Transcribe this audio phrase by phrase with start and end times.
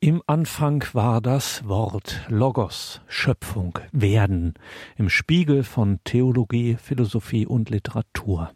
[0.00, 4.54] Im Anfang war das Wort Logos, Schöpfung, Werden,
[4.96, 8.52] im Spiegel von Theologie, Philosophie und Literatur.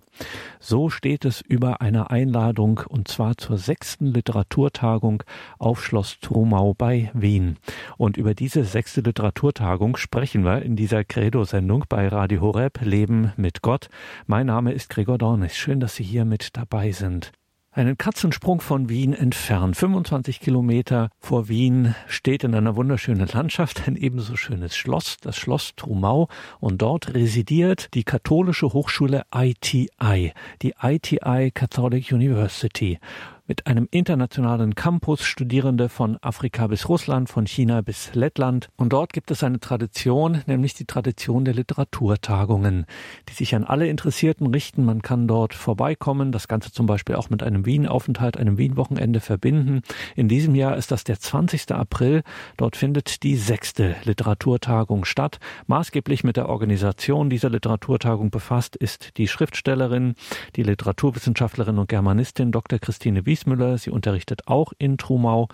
[0.61, 5.25] So steht es über einer Einladung und zwar zur sechsten Literaturtagung
[5.59, 7.57] auf Schloss Trumau bei Wien.
[7.97, 13.63] Und über diese sechste Literaturtagung sprechen wir in dieser Credo-Sendung bei Radio Horeb Leben mit
[13.63, 13.89] Gott.
[14.29, 15.57] Mein Name ist Gregor Dornis.
[15.57, 17.33] Schön, dass Sie hier mit dabei sind.
[17.75, 23.97] Einen Katzensprung von Wien entfernt, 25 Kilometer vor Wien, steht in einer wunderschönen Landschaft ein
[23.97, 26.29] ebenso schönes Schloss, das Schloss Trumau,
[26.61, 32.99] und dort residiert die katholische Hochschule ITI, die ITI Catholic University
[33.47, 38.69] mit einem internationalen Campus, Studierende von Afrika bis Russland, von China bis Lettland.
[38.77, 42.87] Und dort gibt es eine Tradition, nämlich die Tradition der Literaturtagungen,
[43.29, 44.85] die sich an alle Interessierten richten.
[44.85, 49.83] Man kann dort vorbeikommen, das Ganze zum Beispiel auch mit einem Wien-Aufenthalt, einem Wien-Wochenende verbinden.
[50.15, 51.73] In diesem Jahr ist das der 20.
[51.73, 52.23] April.
[52.57, 55.39] Dort findet die sechste Literaturtagung statt.
[55.67, 60.15] Maßgeblich mit der Organisation dieser Literaturtagung befasst ist die Schriftstellerin,
[60.57, 62.79] die Literaturwissenschaftlerin und Germanistin Dr.
[62.79, 63.79] Christine Wiesmüller.
[63.79, 65.49] Sie unterrichtet auch in Trumau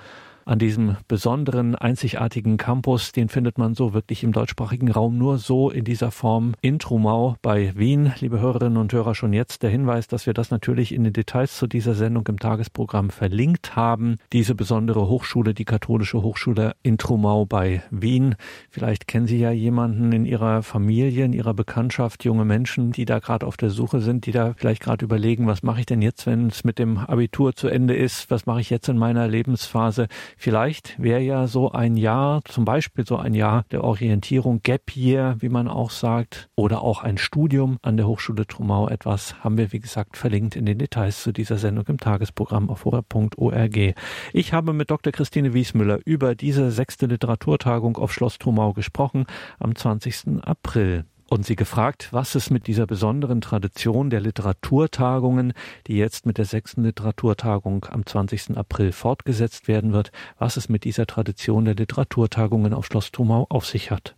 [0.49, 3.13] an diesem besonderen, einzigartigen Campus.
[3.13, 7.37] Den findet man so wirklich im deutschsprachigen Raum nur so in dieser Form in Trumau
[7.43, 8.15] bei Wien.
[8.19, 11.57] Liebe Hörerinnen und Hörer, schon jetzt der Hinweis, dass wir das natürlich in den Details
[11.57, 14.17] zu dieser Sendung im Tagesprogramm verlinkt haben.
[14.33, 18.35] Diese besondere Hochschule, die katholische Hochschule in Trumau bei Wien.
[18.71, 23.19] Vielleicht kennen Sie ja jemanden in Ihrer Familie, in Ihrer Bekanntschaft, junge Menschen, die da
[23.19, 26.25] gerade auf der Suche sind, die da vielleicht gerade überlegen, was mache ich denn jetzt,
[26.27, 28.31] wenn es mit dem Abitur zu Ende ist?
[28.31, 30.09] Was mache ich jetzt in meiner Lebensphase?
[30.41, 35.35] Vielleicht wäre ja so ein Jahr, zum Beispiel so ein Jahr der Orientierung, Gap Year,
[35.41, 39.73] wie man auch sagt, oder auch ein Studium an der Hochschule Trumau etwas, haben wir
[39.73, 43.95] wie gesagt verlinkt in den Details zu dieser Sendung im Tagesprogramm auf horror.org.
[44.33, 45.13] Ich habe mit Dr.
[45.13, 49.27] Christine Wiesmüller über diese sechste Literaturtagung auf Schloss Trumau gesprochen
[49.59, 50.45] am 20.
[50.45, 55.53] April und sie gefragt, was es mit dieser besonderen Tradition der Literaturtagungen,
[55.87, 58.57] die jetzt mit der sechsten Literaturtagung am 20.
[58.57, 63.67] April fortgesetzt werden wird, was es mit dieser Tradition der Literaturtagungen auf Schloss Trumau auf
[63.67, 64.15] sich hat.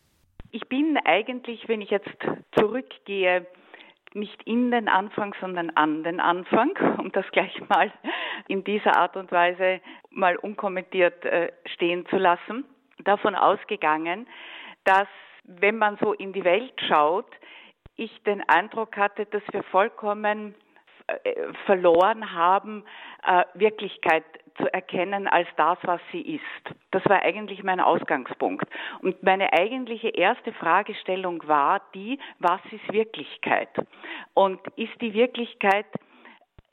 [0.52, 2.08] Ich bin eigentlich, wenn ich jetzt
[2.58, 3.46] zurückgehe,
[4.14, 7.92] nicht in den Anfang, sondern an den Anfang, um das gleich mal
[8.48, 9.80] in dieser Art und Weise
[10.10, 12.64] mal unkommentiert äh, stehen zu lassen,
[13.04, 14.26] davon ausgegangen,
[14.84, 15.08] dass
[15.58, 17.30] wenn man so in die Welt schaut,
[17.96, 20.54] ich den Eindruck hatte, dass wir vollkommen
[21.06, 22.84] äh, verloren haben,
[23.26, 24.24] äh, Wirklichkeit
[24.56, 26.76] zu erkennen als das, was sie ist.
[26.90, 28.66] Das war eigentlich mein Ausgangspunkt.
[29.00, 33.70] Und meine eigentliche erste Fragestellung war die, was ist Wirklichkeit?
[34.34, 35.86] Und ist die Wirklichkeit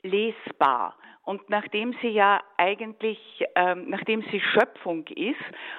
[0.02, 0.96] lesbar?
[1.24, 5.36] Und nachdem sie ja eigentlich, ähm, nachdem sie Schöpfung ist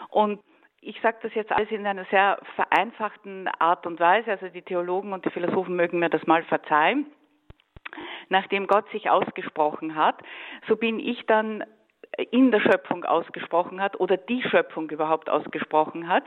[0.10, 0.40] und
[0.82, 5.14] ich sage das jetzt alles in einer sehr vereinfachten Art und Weise, also die Theologen
[5.14, 7.08] und die Philosophen mögen mir das mal verzeihen.
[8.30, 10.22] Nachdem Gott sich ausgesprochen hat,
[10.68, 11.64] so bin ich dann
[12.32, 16.24] in der Schöpfung ausgesprochen hat oder die Schöpfung überhaupt ausgesprochen hat,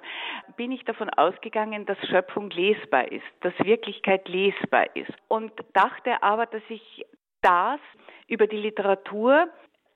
[0.56, 6.46] bin ich davon ausgegangen, dass Schöpfung lesbar ist, dass Wirklichkeit lesbar ist und dachte aber,
[6.46, 7.04] dass ich
[7.42, 7.80] das
[8.28, 9.48] über die Literatur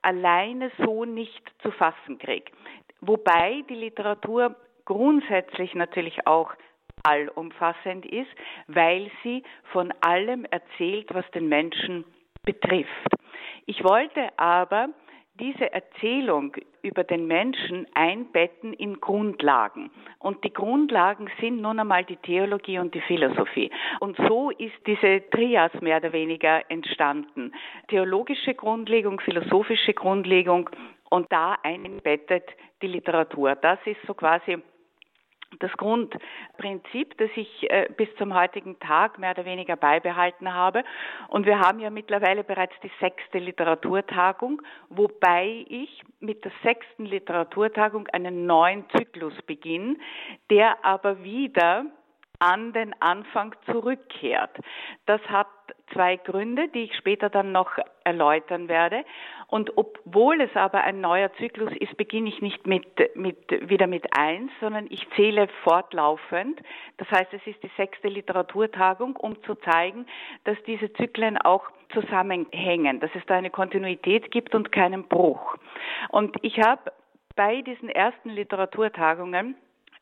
[0.07, 2.51] alleine so nicht zu fassen kriege
[3.01, 6.53] wobei die Literatur grundsätzlich natürlich auch
[7.03, 8.29] allumfassend ist,
[8.67, 12.05] weil sie von allem erzählt, was den Menschen
[12.43, 12.89] betrifft.
[13.65, 14.89] Ich wollte aber
[15.35, 16.55] diese Erzählung
[16.87, 19.91] über den Menschen einbetten in Grundlagen.
[20.19, 23.69] Und die Grundlagen sind nun einmal die Theologie und die Philosophie.
[23.99, 27.53] Und so ist diese Trias mehr oder weniger entstanden.
[27.89, 30.69] Theologische Grundlegung, philosophische Grundlegung
[31.09, 32.45] und da einbettet
[32.81, 33.55] die Literatur.
[33.55, 34.57] Das ist so quasi
[35.59, 40.83] das Grundprinzip, das ich äh, bis zum heutigen Tag mehr oder weniger beibehalten habe.
[41.29, 48.07] Und wir haben ja mittlerweile bereits die sechste Literaturtagung, wobei ich mit der sechsten Literaturtagung
[48.07, 49.97] einen neuen Zyklus beginne,
[50.49, 51.85] der aber wieder
[52.39, 54.51] an den Anfang zurückkehrt.
[55.05, 55.47] Das hat
[55.93, 57.71] zwei Gründe, die ich später dann noch
[58.03, 59.03] erläutern werde.
[59.47, 64.05] Und obwohl es aber ein neuer Zyklus ist, beginne ich nicht mit, mit, wieder mit
[64.17, 66.61] eins, sondern ich zähle fortlaufend.
[66.97, 70.05] Das heißt, es ist die sechste Literaturtagung, um zu zeigen,
[70.43, 75.55] dass diese Zyklen auch zusammenhängen, dass es da eine Kontinuität gibt und keinen Bruch.
[76.09, 76.91] Und ich habe
[77.35, 79.55] bei diesen ersten Literaturtagungen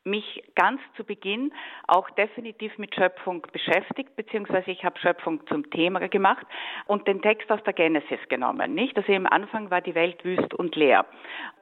[0.06, 1.52] mich ganz zu Beginn
[1.86, 6.46] auch definitiv mit Schöpfung beschäftigt, beziehungsweise ich habe Schöpfung zum Thema gemacht
[6.86, 8.96] und den Text aus der Genesis genommen, nicht?
[8.96, 11.04] Also im Anfang war die Welt wüst und leer.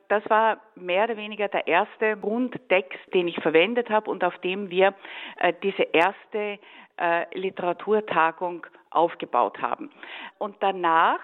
[0.08, 4.70] Das war mehr oder weniger der erste Grundtext, den ich verwendet habe und auf dem
[4.70, 4.94] wir
[5.38, 6.58] äh, diese erste
[6.98, 9.90] äh, Literaturtagung aufgebaut haben.
[10.38, 11.18] Und danach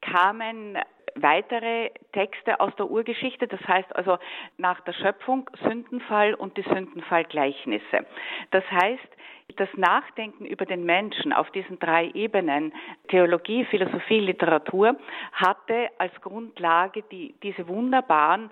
[0.00, 0.78] kamen
[1.14, 4.18] weitere Texte aus der Urgeschichte, das heißt also
[4.58, 8.06] nach der Schöpfung Sündenfall und die Sündenfallgleichnisse.
[8.50, 9.08] Das heißt,
[9.56, 12.72] das Nachdenken über den Menschen auf diesen drei Ebenen,
[13.08, 14.96] Theologie, Philosophie, Literatur,
[15.32, 18.50] hatte als Grundlage die, diese wunderbaren,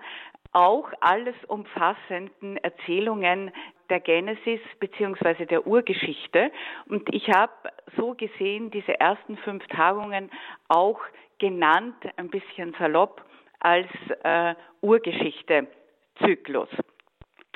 [0.53, 3.51] auch alles umfassenden Erzählungen
[3.89, 6.51] der Genesis beziehungsweise der Urgeschichte.
[6.87, 7.51] Und ich habe
[7.97, 10.29] so gesehen diese ersten fünf Tagungen
[10.67, 10.99] auch
[11.41, 13.25] genannt, ein bisschen salopp,
[13.59, 13.87] als
[14.23, 16.69] äh, Urgeschichte-Zyklus.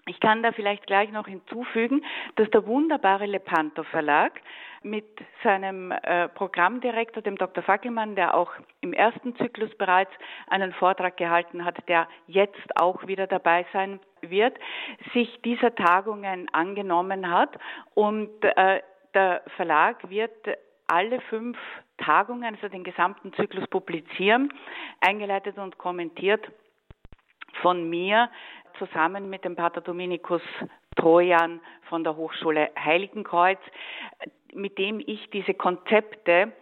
[0.07, 2.03] Ich kann da vielleicht gleich noch hinzufügen,
[2.35, 4.33] dass der wunderbare Lepanto Verlag
[4.83, 5.05] mit
[5.43, 7.63] seinem äh, Programmdirektor, dem Dr.
[7.63, 8.51] Fackelmann, der auch
[8.81, 10.11] im ersten Zyklus bereits
[10.47, 14.57] einen Vortrag gehalten hat, der jetzt auch wieder dabei sein wird,
[15.13, 17.57] sich dieser Tagungen angenommen hat
[17.95, 18.81] und äh,
[19.15, 20.35] der Verlag wird
[20.87, 21.57] alle fünf
[21.97, 24.53] Tagungen, also den gesamten Zyklus publizieren,
[25.01, 26.45] eingeleitet und kommentiert
[27.61, 28.29] von mir
[28.77, 30.41] zusammen mit dem Pater Dominikus
[30.95, 31.59] Trojan
[31.89, 33.59] von der Hochschule Heiligenkreuz,
[34.53, 36.53] mit dem ich diese Konzepte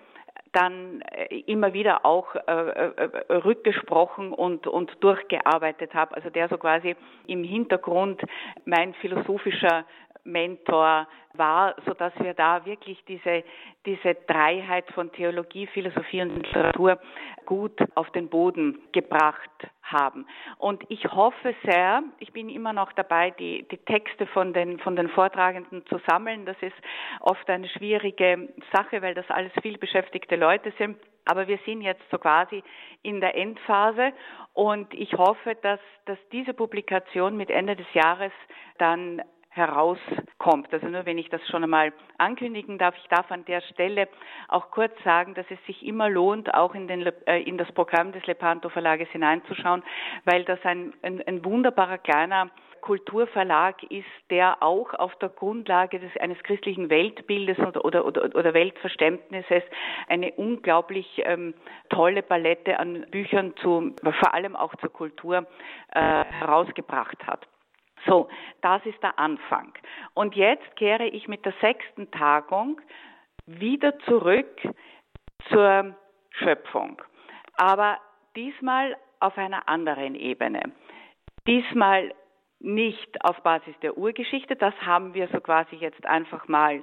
[0.54, 6.16] dann äh, immer wieder auch äh, äh, rückgesprochen und, und durchgearbeitet habe.
[6.16, 6.96] Also der so quasi
[7.28, 8.22] im Hintergrund
[8.66, 9.86] mein philosophischer
[10.24, 13.44] Mentor war, so dass wir da wirklich diese,
[13.86, 17.00] diese Dreiheit von Theologie, Philosophie und Literatur
[17.46, 19.50] gut auf den Boden gebracht
[19.82, 20.26] haben.
[20.58, 24.96] Und ich hoffe sehr, ich bin immer noch dabei, die, die Texte von den, von
[24.96, 26.46] den Vortragenden zu sammeln.
[26.46, 26.76] Das ist
[27.20, 30.98] oft eine schwierige Sache, weil das alles viel beschäftigte Leute sind.
[31.26, 32.64] Aber wir sind jetzt so quasi
[33.02, 34.12] in der Endphase
[34.54, 38.32] und ich hoffe, dass, dass diese Publikation mit Ende des Jahres
[38.78, 39.22] dann
[39.54, 40.74] herauskommt.
[40.74, 44.08] Also nur wenn ich das schon einmal ankündigen darf, ich darf an der Stelle
[44.48, 48.12] auch kurz sagen, dass es sich immer lohnt, auch in, den, äh, in das Programm
[48.12, 49.84] des Lepanto Verlages hineinzuschauen,
[50.26, 52.50] weil das ein, ein, ein wunderbarer kleiner
[52.82, 58.54] Kulturverlag ist, der auch auf der Grundlage des, eines christlichen Weltbildes oder, oder, oder, oder
[58.54, 59.64] Weltverständnisses
[60.10, 61.54] eine unglaublich ähm,
[61.90, 65.48] tolle Palette an Büchern zu, vor allem auch zur Kultur
[65.94, 67.48] äh, herausgebracht hat.
[68.06, 68.28] So,
[68.62, 69.74] das ist der Anfang.
[70.14, 72.82] Und jetzt kehre ich mit der sechsten Tagung
[73.46, 74.62] wieder zurück
[75.50, 75.96] zur
[76.32, 77.02] Schöpfung.
[77.56, 78.00] Aber
[78.36, 80.74] diesmal auf einer anderen Ebene.
[81.48, 82.14] Diesmal
[82.60, 86.82] nicht auf Basis der Urgeschichte, das haben wir so quasi jetzt einfach mal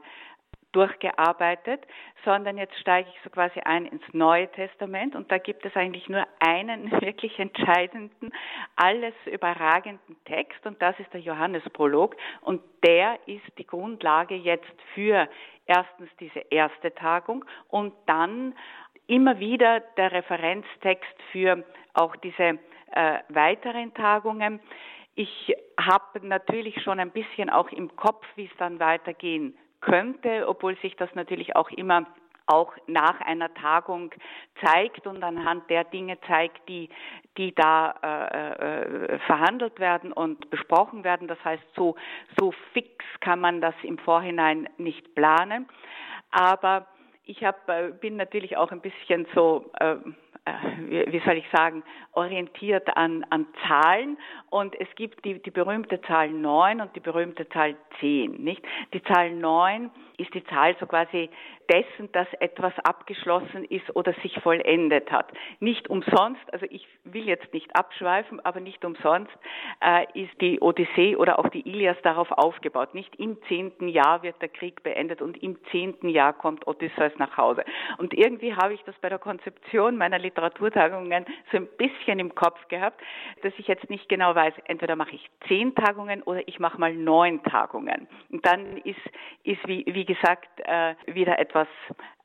[0.72, 1.84] durchgearbeitet,
[2.25, 5.17] sondern jetzt steige ich so quasi ein ins Neue Testament.
[5.17, 8.32] Und da gibt es eigentlich nur einen wirklich entscheidenden,
[8.76, 10.64] alles überragenden Text.
[10.67, 12.17] Und das ist der Johannesprolog.
[12.40, 15.28] Und der ist die Grundlage jetzt für
[15.67, 18.55] erstens diese erste Tagung und dann
[19.06, 21.64] immer wieder der Referenztext für
[21.94, 22.58] auch diese
[22.93, 24.61] äh, weiteren Tagungen.
[25.17, 30.77] Ich habe natürlich schon ein bisschen auch im Kopf, wie es dann weitergehen könnte, obwohl
[30.79, 32.06] sich das natürlich auch immer
[32.50, 34.12] auch nach einer Tagung
[34.65, 36.88] zeigt und anhand der Dinge zeigt, die,
[37.37, 41.29] die da äh, äh, verhandelt werden und besprochen werden.
[41.29, 41.94] Das heißt, so,
[42.39, 42.89] so fix
[43.20, 45.69] kann man das im Vorhinein nicht planen.
[46.32, 46.87] Aber
[47.25, 49.96] ich hab, äh, bin natürlich auch ein bisschen so äh,
[50.87, 51.82] wie soll ich sagen,
[52.13, 54.19] orientiert an, an Zahlen
[54.51, 58.63] und es gibt die, die berühmte Zahl 9 und die berühmte Zahl 10, nicht?
[58.93, 61.31] Die Zahl 9 ist die Zahl so quasi
[61.70, 65.32] dessen, dass etwas abgeschlossen ist oder sich vollendet hat.
[65.61, 69.32] Nicht umsonst, also ich will jetzt nicht abschweifen, aber nicht umsonst
[69.81, 72.94] äh, ist die Odyssee oder auch die Ilias darauf aufgebaut.
[72.94, 77.37] Nicht im zehnten Jahr wird der Krieg beendet und im zehnten Jahr kommt Odysseus nach
[77.37, 77.65] Hause.
[77.99, 82.69] Und irgendwie habe ich das bei der Konzeption meiner Literaturtagungen so ein bisschen im Kopf
[82.69, 83.01] gehabt,
[83.43, 86.94] dass ich jetzt nicht genau weiß, entweder mache ich zehn Tagungen oder ich mache mal
[86.94, 88.08] neun Tagungen.
[88.31, 89.01] Und dann ist,
[89.43, 91.69] ist wie, wie gesagt, äh, wieder etwas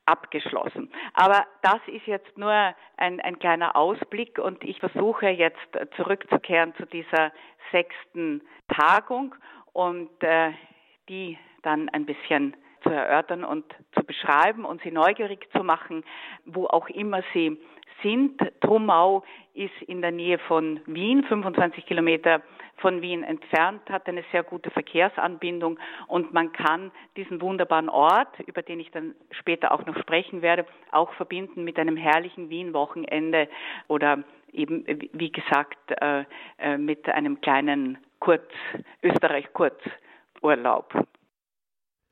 [0.05, 0.91] abgeschlossen.
[1.13, 5.57] Aber das ist jetzt nur ein, ein kleiner Ausblick und ich versuche jetzt
[5.95, 7.31] zurückzukehren zu dieser
[7.71, 9.33] sechsten Tagung
[9.73, 10.51] und äh,
[11.09, 16.03] die dann ein bisschen zu erörtern und zu beschreiben und sie neugierig zu machen,
[16.45, 17.57] wo auch immer sie
[18.03, 18.39] sind.
[18.61, 19.23] Trumau
[19.53, 22.41] ist in der Nähe von Wien, 25 Kilometer
[22.77, 28.61] von Wien entfernt, hat eine sehr gute Verkehrsanbindung und man kann diesen wunderbaren Ort, über
[28.61, 33.47] den ich dann später auch noch sprechen werde, auch verbinden mit einem herrlichen Wien-Wochenende
[33.87, 36.25] oder eben, wie gesagt, äh,
[36.59, 38.49] äh, mit einem kleinen Kurz,
[39.03, 41.05] Österreich-Kurzurlaub.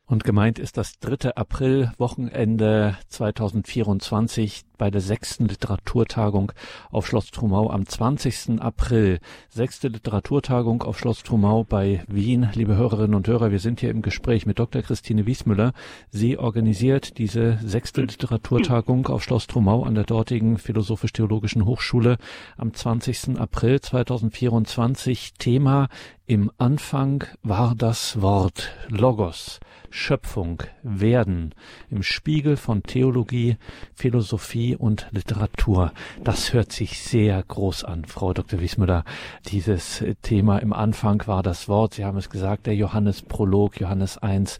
[0.05, 6.51] Und gemeint ist das dritte April-Wochenende 2024 bei der sechsten Literaturtagung
[6.91, 8.59] auf Schloss Trumau am 20.
[8.61, 9.19] April.
[9.49, 12.49] Sechste Literaturtagung auf Schloss Trumau bei Wien.
[12.53, 14.81] Liebe Hörerinnen und Hörer, wir sind hier im Gespräch mit Dr.
[14.81, 15.73] Christine Wiesmüller.
[16.09, 22.17] Sie organisiert diese sechste Literaturtagung auf Schloss Trumau an der dortigen Philosophisch-Theologischen Hochschule
[22.57, 23.39] am 20.
[23.39, 25.33] April 2024.
[25.37, 25.89] Thema
[26.25, 31.53] im Anfang war das Wort Logos, Schöpfung, Werden,
[31.89, 33.57] im Spiegel von Theologie,
[33.93, 35.91] Philosophie und Literatur.
[36.23, 38.59] Das hört sich sehr groß an, Frau Dr.
[38.59, 39.03] Wiesmüller.
[39.47, 44.17] Dieses Thema im Anfang war das Wort, Sie haben es gesagt, der Johannes Prolog, Johannes
[44.17, 44.59] 1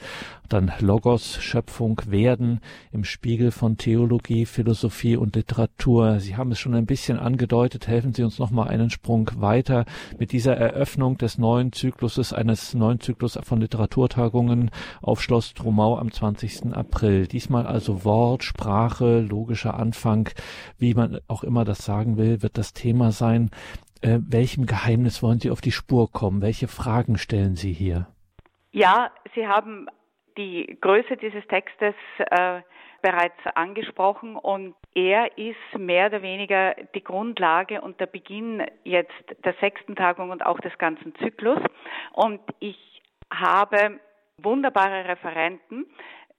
[0.54, 6.20] dann Logos, Schöpfung, Werden im Spiegel von Theologie, Philosophie und Literatur.
[6.20, 7.88] Sie haben es schon ein bisschen angedeutet.
[7.88, 9.86] Helfen Sie uns noch mal einen Sprung weiter
[10.20, 14.70] mit dieser Eröffnung des neuen Zykluses, eines neuen Zyklus von Literaturtagungen
[15.02, 16.72] auf Schloss Trumau am 20.
[16.74, 17.26] April.
[17.26, 20.30] Diesmal also Wort, Sprache, logischer Anfang,
[20.78, 23.50] wie man auch immer das sagen will, wird das Thema sein.
[24.02, 26.44] Äh, welchem Geheimnis wollen Sie auf die Spur kommen?
[26.44, 28.06] Welche Fragen stellen Sie hier?
[28.72, 29.88] Ja, Sie haben
[30.38, 32.62] die Größe dieses Textes äh,
[33.02, 39.12] bereits angesprochen und er ist mehr oder weniger die Grundlage und der Beginn jetzt
[39.44, 41.60] der sechsten Tagung und auch des ganzen Zyklus.
[42.14, 44.00] Und ich habe
[44.38, 45.86] wunderbare Referenten,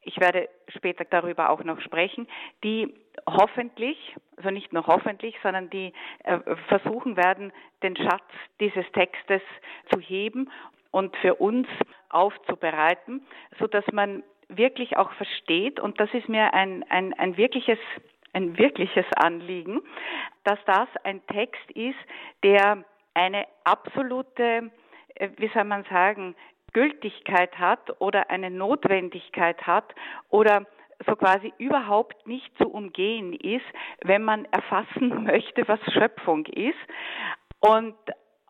[0.04, 2.28] ich werde später darüber auch noch sprechen,
[2.62, 2.94] die
[3.26, 3.96] hoffentlich,
[4.36, 5.92] also nicht nur hoffentlich, sondern die
[6.24, 8.24] äh, versuchen werden, den Schatz
[8.60, 9.42] dieses Textes
[9.92, 10.50] zu heben
[10.94, 11.66] und für uns
[12.08, 13.26] aufzubereiten,
[13.58, 17.78] so dass man wirklich auch versteht, und das ist mir ein, ein, ein wirkliches
[18.32, 19.80] ein wirkliches Anliegen,
[20.42, 21.98] dass das ein Text ist,
[22.42, 22.84] der
[23.14, 24.72] eine absolute,
[25.14, 26.34] äh, wie soll man sagen,
[26.72, 29.94] Gültigkeit hat oder eine Notwendigkeit hat
[30.30, 30.66] oder
[31.06, 33.66] so quasi überhaupt nicht zu umgehen ist,
[34.02, 36.74] wenn man erfassen möchte, was Schöpfung ist.
[37.60, 37.94] Und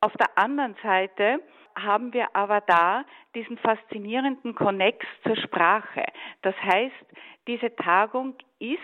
[0.04, 1.40] auf der anderen Seite
[1.74, 6.04] haben wir aber da diesen faszinierenden Konnex zur Sprache.
[6.42, 7.06] Das heißt,
[7.46, 8.78] diese Tagung ist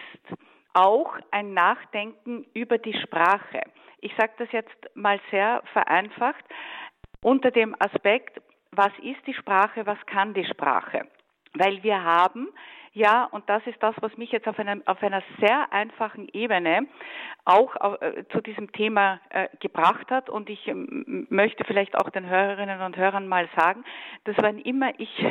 [0.72, 3.60] auch ein Nachdenken über die Sprache.
[4.00, 6.44] Ich sage das jetzt mal sehr vereinfacht
[7.22, 8.40] unter dem Aspekt,
[8.72, 11.06] was ist die Sprache, was kann die Sprache?
[11.52, 12.48] Weil wir haben
[12.92, 16.88] ja, und das ist das, was mich jetzt auf, einem, auf einer sehr einfachen Ebene
[17.44, 20.28] auch äh, zu diesem Thema äh, gebracht hat.
[20.28, 23.84] Und ich ähm, möchte vielleicht auch den Hörerinnen und Hörern mal sagen,
[24.24, 25.24] dass wann immer ich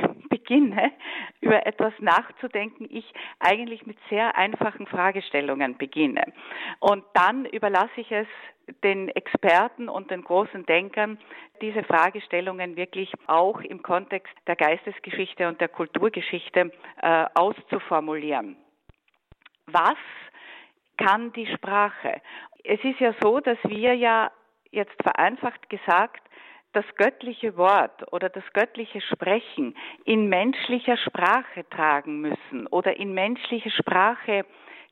[0.49, 0.91] beginne,
[1.41, 3.05] über etwas nachzudenken, ich
[3.39, 6.33] eigentlich mit sehr einfachen Fragestellungen beginne.
[6.79, 8.27] Und dann überlasse ich es
[8.83, 11.17] den Experten und den großen Denkern
[11.61, 18.57] diese Fragestellungen wirklich auch im Kontext der Geistesgeschichte und der Kulturgeschichte äh, auszuformulieren.
[19.65, 19.97] Was
[20.97, 22.21] kann die Sprache?
[22.63, 24.31] Es ist ja so, dass wir ja
[24.71, 26.21] jetzt vereinfacht gesagt
[26.73, 33.71] das göttliche Wort oder das göttliche Sprechen in menschlicher Sprache tragen müssen oder in menschliche
[33.71, 34.45] Sprache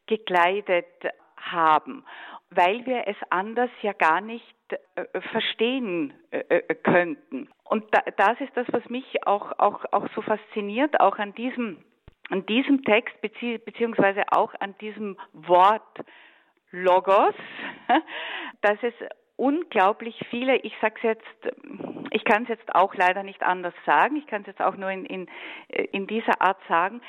[0.07, 0.87] gekleidet
[1.35, 2.03] haben
[2.49, 7.49] weil wir es anders ja gar nicht äh, verstehen äh, äh könnten.
[7.65, 11.83] Und da, das ist das, was mich auch, auch, auch so fasziniert, auch an diesem,
[12.29, 15.83] an diesem Text, bezieh beziehungsweise auch an diesem Wort
[16.71, 17.35] Logos,
[18.61, 18.93] dass es
[19.37, 21.23] unglaublich viele, ich sag's jetzt,
[22.11, 24.89] ich kann es jetzt auch leider nicht anders sagen, ich kann es jetzt auch nur
[24.89, 25.27] in, in,
[25.69, 27.01] in dieser Art sagen,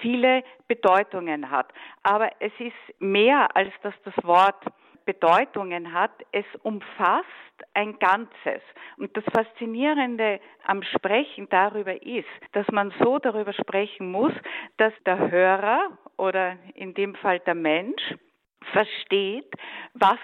[0.00, 1.72] viele Bedeutungen hat.
[2.02, 4.64] Aber es ist mehr als dass das Wort
[5.04, 7.26] Bedeutungen hat, es umfasst
[7.74, 8.62] ein Ganzes.
[8.98, 14.32] Und das Faszinierende am Sprechen darüber ist, dass man so darüber sprechen muss,
[14.76, 18.02] dass der Hörer oder in dem Fall der Mensch
[18.72, 19.52] versteht,
[19.94, 20.18] was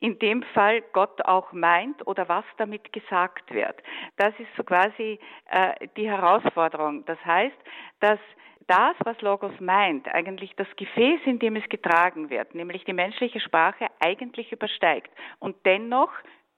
[0.00, 3.82] in dem Fall Gott auch meint oder was damit gesagt wird.
[4.16, 5.18] Das ist so quasi
[5.50, 7.04] äh, die Herausforderung.
[7.06, 7.56] Das heißt,
[8.00, 8.18] dass
[8.66, 13.40] das, was Logos meint, eigentlich das Gefäß, in dem es getragen wird, nämlich die menschliche
[13.40, 15.10] Sprache, eigentlich übersteigt.
[15.38, 16.10] Und dennoch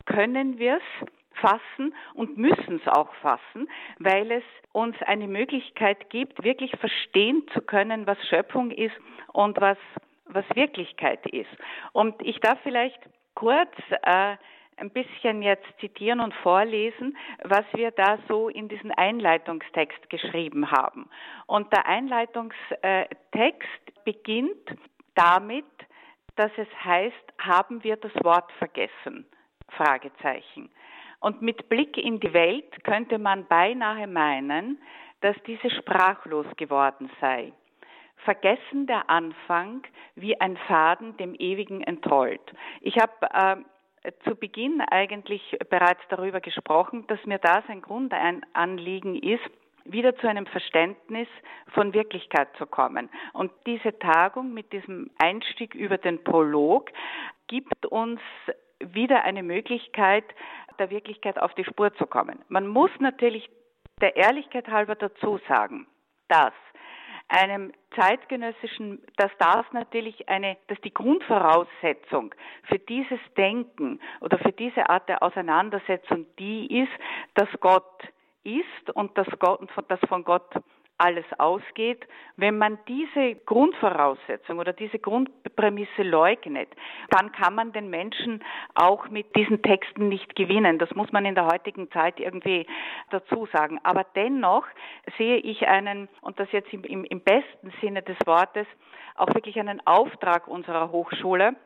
[0.07, 1.09] können wir es
[1.41, 3.69] fassen und müssen es auch fassen,
[3.99, 8.97] weil es uns eine Möglichkeit gibt, wirklich verstehen zu können, was Schöpfung ist
[9.33, 9.79] und was,
[10.25, 11.51] was Wirklichkeit ist.
[11.93, 12.99] Und ich darf vielleicht
[13.39, 13.71] kurz
[14.03, 14.37] äh,
[14.79, 21.09] ein bisschen jetzt zitieren und vorlesen, was wir da so in diesen Einleitungstext geschrieben haben.
[21.47, 24.77] Und der Einleitungstext beginnt
[25.15, 25.67] damit,
[26.35, 29.25] dass es heißt, haben wir das Wort vergessen?
[29.69, 30.69] Fragezeichen.
[31.21, 34.83] Und mit Blick in die Welt könnte man beinahe meinen,
[35.21, 37.53] dass diese sprachlos geworden sei.
[38.25, 39.83] Vergessen der Anfang
[40.15, 42.41] wie ein Faden dem Ewigen entrollt.
[42.81, 43.65] Ich habe
[44.03, 49.45] äh, zu Beginn eigentlich bereits darüber gesprochen, dass mir das ein Grundanliegen ist,
[49.85, 51.29] wieder zu einem Verständnis
[51.69, 53.09] von Wirklichkeit zu kommen.
[53.33, 56.91] Und diese Tagung mit diesem Einstieg über den Prolog
[57.47, 58.21] gibt uns
[58.81, 60.25] wieder eine Möglichkeit,
[60.79, 62.45] der Wirklichkeit auf die Spur zu kommen.
[62.49, 63.51] Man muss natürlich
[64.01, 65.87] der Ehrlichkeit halber dazu sagen,
[66.29, 66.53] dass
[67.29, 74.89] einem zeitgenössischen, dass das natürlich eine, dass die Grundvoraussetzung für dieses Denken oder für diese
[74.89, 76.93] Art der Auseinandersetzung die ist,
[77.35, 78.03] dass Gott
[78.45, 80.51] ist und dass, Gott, dass von Gott
[80.99, 86.69] alles ausgeht, wenn man diese Grundvoraussetzung oder diese Grundprämisse leugnet,
[87.11, 90.79] dann kann man den Menschen auch mit diesen Texten nicht gewinnen.
[90.79, 92.67] Das muss man in der heutigen Zeit irgendwie
[93.11, 93.81] dazu sagen.
[93.85, 94.67] Aber dennoch
[95.17, 98.67] sehe ich einen, und das jetzt im, im, im besten Sinne des Wortes,
[99.15, 101.57] auch wirklich einen Auftrag unserer Hochschule,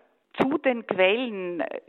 [0.41, 1.81] zu den Quellen äh,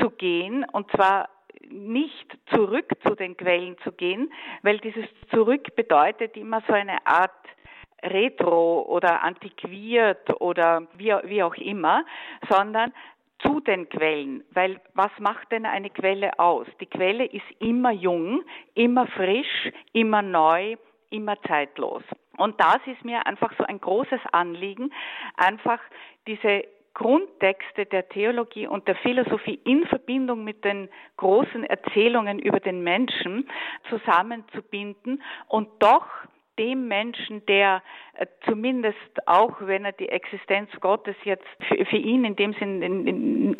[0.00, 1.28] zu gehen, und zwar
[1.68, 4.32] nicht zurück zu den Quellen zu gehen,
[4.62, 7.30] weil dieses Zurück bedeutet immer so eine Art
[8.02, 12.04] retro oder antiquiert oder wie, wie auch immer,
[12.48, 12.92] sondern
[13.38, 16.66] zu den Quellen, weil was macht denn eine Quelle aus?
[16.80, 18.42] Die Quelle ist immer jung,
[18.74, 20.76] immer frisch, immer neu,
[21.10, 22.02] immer zeitlos.
[22.38, 24.92] Und das ist mir einfach so ein großes Anliegen,
[25.36, 25.80] einfach
[26.26, 32.82] diese Grundtexte der Theologie und der Philosophie in Verbindung mit den großen Erzählungen über den
[32.82, 33.48] Menschen
[33.88, 36.06] zusammenzubinden und doch
[36.58, 37.82] dem Menschen, der
[38.14, 43.56] äh, zumindest auch, wenn er die Existenz Gottes jetzt für, für ihn in dem Sinn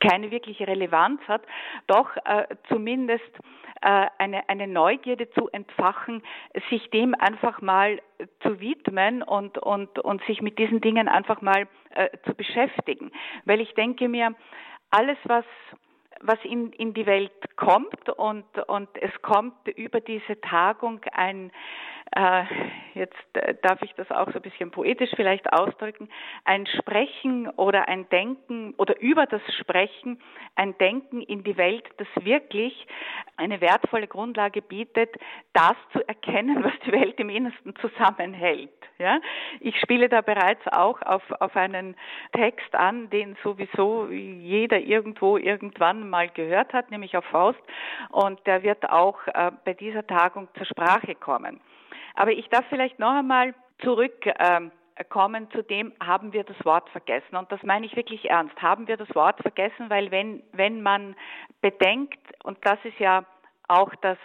[0.00, 1.42] keine wirkliche Relevanz hat,
[1.86, 3.30] doch äh, zumindest
[3.82, 6.22] äh, eine, eine Neugierde zu entfachen,
[6.70, 8.00] sich dem einfach mal
[8.40, 13.10] zu widmen und, und, und sich mit diesen Dingen einfach mal äh, zu beschäftigen.
[13.44, 14.34] Weil ich denke mir,
[14.90, 15.44] alles, was
[16.22, 21.52] was in, in die Welt kommt und, und es kommt über diese Tagung ein, äh,
[22.94, 26.08] jetzt äh, darf ich das auch so ein bisschen poetisch vielleicht ausdrücken,
[26.44, 30.20] ein Sprechen oder ein Denken oder über das Sprechen
[30.54, 32.86] ein Denken in die Welt, das wirklich
[33.36, 35.14] eine wertvolle Grundlage bietet,
[35.52, 38.70] das zu erkennen, was die Welt im Innersten zusammenhält.
[38.98, 39.20] Ja?
[39.60, 41.96] Ich spiele da bereits auch auf, auf einen
[42.32, 47.60] Text an, den sowieso jeder irgendwo irgendwann mal gehört hat, nämlich auf Faust,
[48.10, 51.60] und der wird auch äh, bei dieser Tagung zur Sprache kommen.
[52.16, 54.72] Aber ich darf vielleicht noch einmal zurückkommen
[55.44, 57.36] ähm, zu dem, haben wir das Wort vergessen.
[57.36, 58.60] Und das meine ich wirklich ernst.
[58.60, 61.14] Haben wir das Wort vergessen, weil wenn, wenn man
[61.60, 63.24] bedenkt, und das ist ja
[63.68, 64.18] auch das,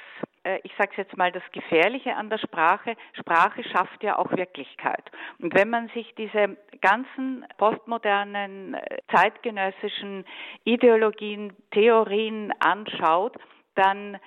[0.44, 5.04] äh, ich sage jetzt mal, das Gefährliche an der Sprache, Sprache schafft ja auch Wirklichkeit.
[5.40, 10.26] Und wenn man sich diese ganzen postmodernen, äh, zeitgenössischen
[10.64, 13.36] Ideologien, Theorien anschaut,
[13.76, 14.18] dann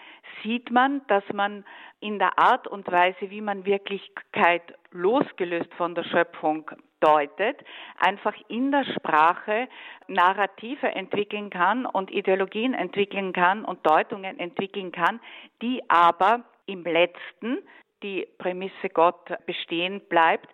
[0.43, 1.65] sieht man, dass man
[2.05, 7.65] in der Art und Weise, wie man Wirklichkeit losgelöst von der Schöpfung deutet,
[7.99, 9.69] einfach in der Sprache
[10.07, 15.19] Narrative entwickeln kann und Ideologien entwickeln kann und Deutungen entwickeln kann,
[15.63, 17.63] die aber im letzten,
[18.03, 20.49] die Prämisse Gott bestehen bleibt,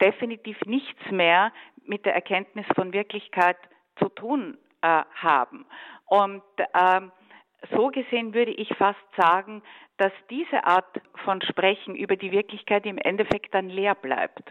[0.00, 1.52] definitiv nichts mehr
[1.86, 3.56] mit der Erkenntnis von Wirklichkeit
[3.98, 5.66] zu tun äh, haben.
[6.06, 7.00] Und äh,
[7.72, 9.62] so gesehen würde ich fast sagen,
[9.96, 14.50] dass diese Art von Sprechen über die Wirklichkeit im Endeffekt dann leer bleibt.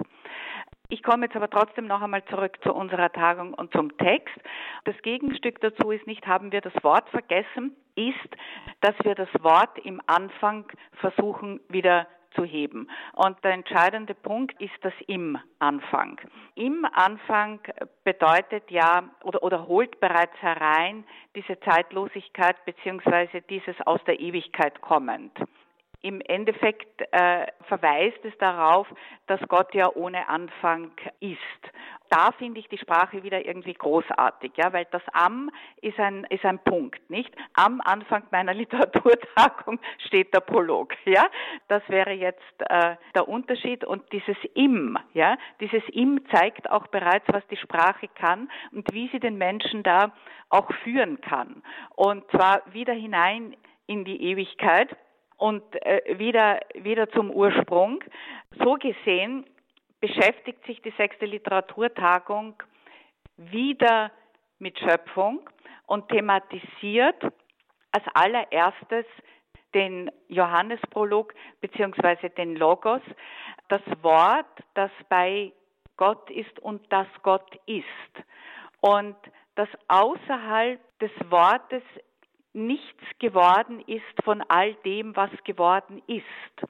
[0.89, 4.35] Ich komme jetzt aber trotzdem noch einmal zurück zu unserer Tagung und zum Text.
[4.85, 8.37] Das Gegenstück dazu ist nicht, haben wir das Wort vergessen, ist,
[8.81, 10.65] dass wir das Wort im Anfang
[10.99, 12.89] versuchen wieder zu heben.
[13.13, 16.19] Und der entscheidende Punkt ist das im Anfang.
[16.55, 17.59] Im Anfang
[18.03, 21.03] bedeutet ja oder, oder holt bereits herein
[21.35, 25.31] diese Zeitlosigkeit beziehungsweise dieses aus der Ewigkeit kommend.
[26.03, 28.87] Im Endeffekt äh, verweist es darauf,
[29.27, 31.39] dass Gott ja ohne Anfang ist.
[32.09, 35.49] Da finde ich die Sprache wieder irgendwie großartig, ja, weil das am
[35.81, 37.33] ist ein, ist ein Punkt, nicht?
[37.53, 41.25] Am Anfang meiner Literaturtagung steht der Prolog, ja.
[41.69, 47.25] Das wäre jetzt äh, der Unterschied und dieses im, ja, dieses im zeigt auch bereits,
[47.29, 50.11] was die Sprache kann und wie sie den Menschen da
[50.49, 51.63] auch führen kann.
[51.95, 53.55] Und zwar wieder hinein
[53.87, 54.95] in die Ewigkeit
[55.37, 58.03] und äh, wieder, wieder zum Ursprung.
[58.63, 59.45] So gesehen
[59.99, 62.55] beschäftigt sich die sechste Literaturtagung
[63.37, 64.11] wieder
[64.59, 65.49] mit Schöpfung
[65.85, 67.21] und thematisiert
[67.91, 69.05] als allererstes
[69.73, 73.01] den Johannesprolog beziehungsweise den Logos,
[73.69, 75.51] das Wort, das bei
[75.97, 77.83] Gott ist und das Gott ist.
[78.81, 79.15] Und
[79.55, 81.83] das außerhalb des Wortes
[82.53, 86.69] nichts geworden ist von all dem, was geworden ist.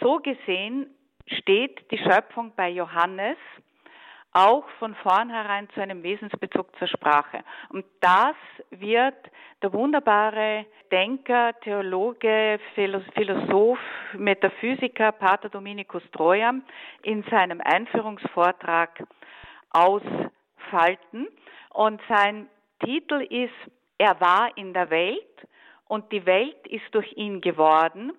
[0.00, 0.86] So gesehen
[1.26, 3.36] steht die Schöpfung bei Johannes
[4.34, 7.44] auch von vornherein zu einem Wesensbezug zur Sprache.
[7.68, 8.34] Und das
[8.70, 9.14] wird
[9.62, 13.78] der wunderbare Denker, Theologe, Philosoph,
[14.14, 16.52] Metaphysiker Pater Dominikus Troja
[17.02, 19.06] in seinem Einführungsvortrag
[19.70, 21.28] ausfalten.
[21.70, 22.48] Und sein
[22.84, 23.52] Titel ist
[23.98, 25.46] er war in der Welt
[25.86, 28.12] und die Welt ist durch ihn geworden,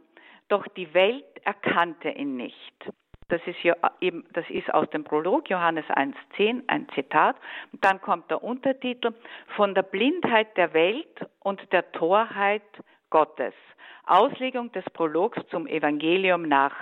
[0.48, 2.92] doch die Welt erkannte ihn nicht.
[3.28, 7.36] Das ist, ja eben, das ist aus dem Prolog Johannes 1.10 ein Zitat.
[7.72, 9.14] Und dann kommt der Untertitel
[9.56, 12.62] von der Blindheit der Welt und der Torheit
[13.10, 13.54] Gottes.
[14.06, 16.76] Auslegung des Prologs zum Evangelium nach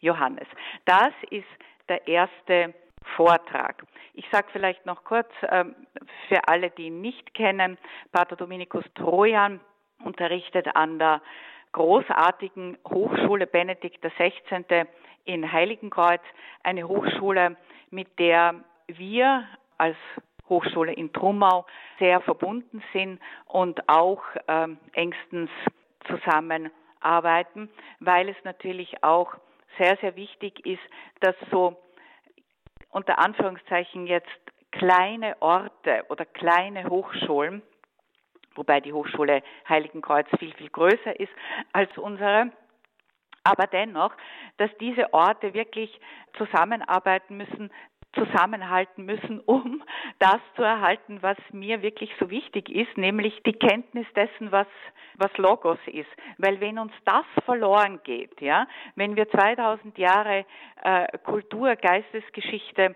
[0.00, 0.48] Johannes.
[0.84, 1.46] Das ist
[1.88, 2.74] der erste
[3.16, 3.84] Vortrag.
[4.14, 5.74] Ich sage vielleicht noch kurz ähm,
[6.28, 7.78] für alle, die ihn nicht kennen,
[8.12, 9.60] Pater Dominikus Trojan
[10.04, 11.20] unterrichtet an der
[11.72, 14.86] großartigen Hochschule Benedikt XVI.
[15.24, 16.22] in Heiligenkreuz,
[16.62, 17.56] eine Hochschule,
[17.90, 18.54] mit der
[18.86, 19.44] wir
[19.78, 19.96] als
[20.48, 21.66] Hochschule in Trumau
[21.98, 25.50] sehr verbunden sind und auch ähm, engstens
[26.06, 29.34] zusammenarbeiten, weil es natürlich auch
[29.78, 30.82] sehr, sehr wichtig ist,
[31.20, 31.76] dass so
[32.90, 34.28] unter Anführungszeichen jetzt
[34.72, 37.62] kleine Orte oder kleine Hochschulen,
[38.54, 41.32] wobei die Hochschule Heiligenkreuz viel, viel größer ist
[41.72, 42.50] als unsere,
[43.44, 44.12] aber dennoch,
[44.56, 46.00] dass diese Orte wirklich
[46.36, 47.70] zusammenarbeiten müssen,
[48.14, 49.82] zusammenhalten müssen, um
[50.18, 54.66] das zu erhalten, was mir wirklich so wichtig ist, nämlich die Kenntnis dessen, was,
[55.16, 56.10] was Logos ist.
[56.38, 60.44] Weil wenn uns das verloren geht, ja, wenn wir 2000 Jahre
[60.82, 62.94] äh, Kultur, Geistesgeschichte,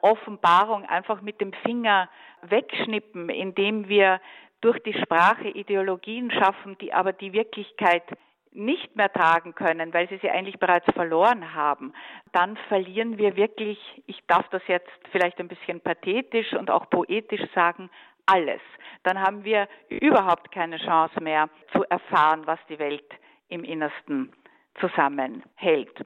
[0.00, 2.08] Offenbarung einfach mit dem Finger
[2.42, 4.20] wegschnippen, indem wir
[4.60, 8.04] durch die Sprache Ideologien schaffen, die aber die Wirklichkeit
[8.52, 11.92] nicht mehr tragen können, weil sie sie eigentlich bereits verloren haben,
[12.32, 17.42] dann verlieren wir wirklich, ich darf das jetzt vielleicht ein bisschen pathetisch und auch poetisch
[17.54, 17.90] sagen,
[18.26, 18.60] alles.
[19.04, 23.08] Dann haben wir überhaupt keine Chance mehr zu erfahren, was die Welt
[23.48, 24.32] im Innersten
[24.80, 26.04] zusammenhält.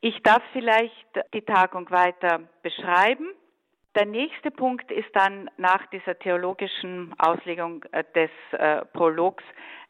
[0.00, 3.28] Ich darf vielleicht die Tagung weiter beschreiben.
[3.96, 9.42] Der nächste Punkt ist dann nach dieser theologischen Auslegung äh, des äh, Prologs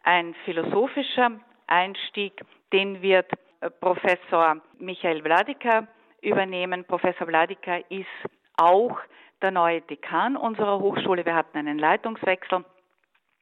[0.03, 1.33] ein philosophischer
[1.69, 2.41] Einstieg,
[2.73, 5.87] den wird äh, Professor Michael Vladika
[6.21, 6.85] übernehmen.
[6.85, 8.07] Professor Vladika ist
[8.57, 8.99] auch
[9.41, 11.25] der neue Dekan unserer Hochschule.
[11.25, 12.65] Wir hatten einen Leitungswechsel.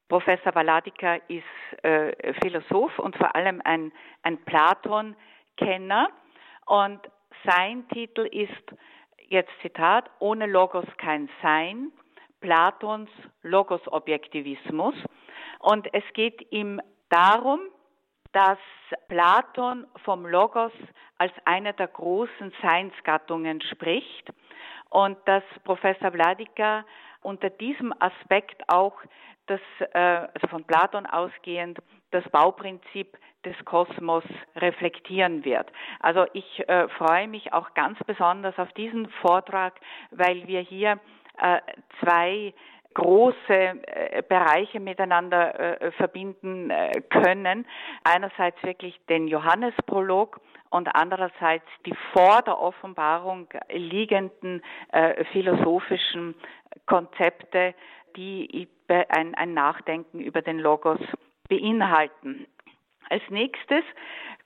[0.09, 6.09] Professor Valadika ist äh, Philosoph und vor allem ein, ein Platon-Kenner.
[6.67, 7.01] Und
[7.45, 8.53] sein Titel ist,
[9.29, 11.91] jetzt Zitat, ohne Logos kein Sein,
[12.41, 13.11] Platons
[13.43, 14.95] Logos-Objektivismus.
[15.59, 17.61] Und es geht ihm darum,
[18.37, 18.59] dass
[19.09, 20.73] Platon vom Logos
[21.17, 24.31] als eine der großen Seinsgattungen spricht
[24.91, 26.85] und dass Professor Vladika
[27.23, 28.93] unter diesem Aspekt auch
[29.47, 29.61] das,
[29.95, 31.79] äh, also von Platon ausgehend,
[32.11, 34.25] das Bauprinzip des Kosmos
[34.57, 35.73] reflektieren wird.
[36.01, 41.01] Also ich äh, freue mich auch ganz besonders auf diesen Vortrag, weil wir hier
[41.39, 41.61] äh,
[42.01, 42.53] zwei
[42.97, 47.67] große äh, Bereiche miteinander äh, verbinden äh, können.
[48.05, 54.63] Einerseits wirklich den Johannesprolog und andererseits die vor der Offenbarung liegenden
[55.33, 56.35] philosophischen
[56.87, 57.73] Konzepte,
[58.17, 60.99] die ein, ein Nachdenken über den Logos
[61.49, 62.47] beinhalten.
[63.09, 63.85] Als nächstes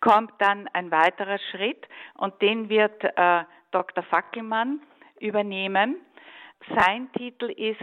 [0.00, 4.04] kommt dann ein weiterer Schritt und den wird äh, Dr.
[4.04, 4.82] Fackelmann
[5.18, 5.96] übernehmen.
[6.76, 7.80] Sein Titel ist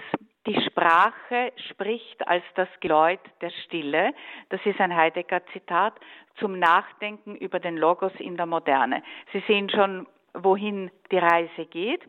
[0.48, 4.14] die Sprache spricht als das Geläut der Stille.
[4.50, 5.94] Das ist ein Heidegger-Zitat
[6.40, 9.04] zum Nachdenken über den Logos in der Moderne.
[9.34, 12.02] Sie sehen schon, wohin die Reise geht.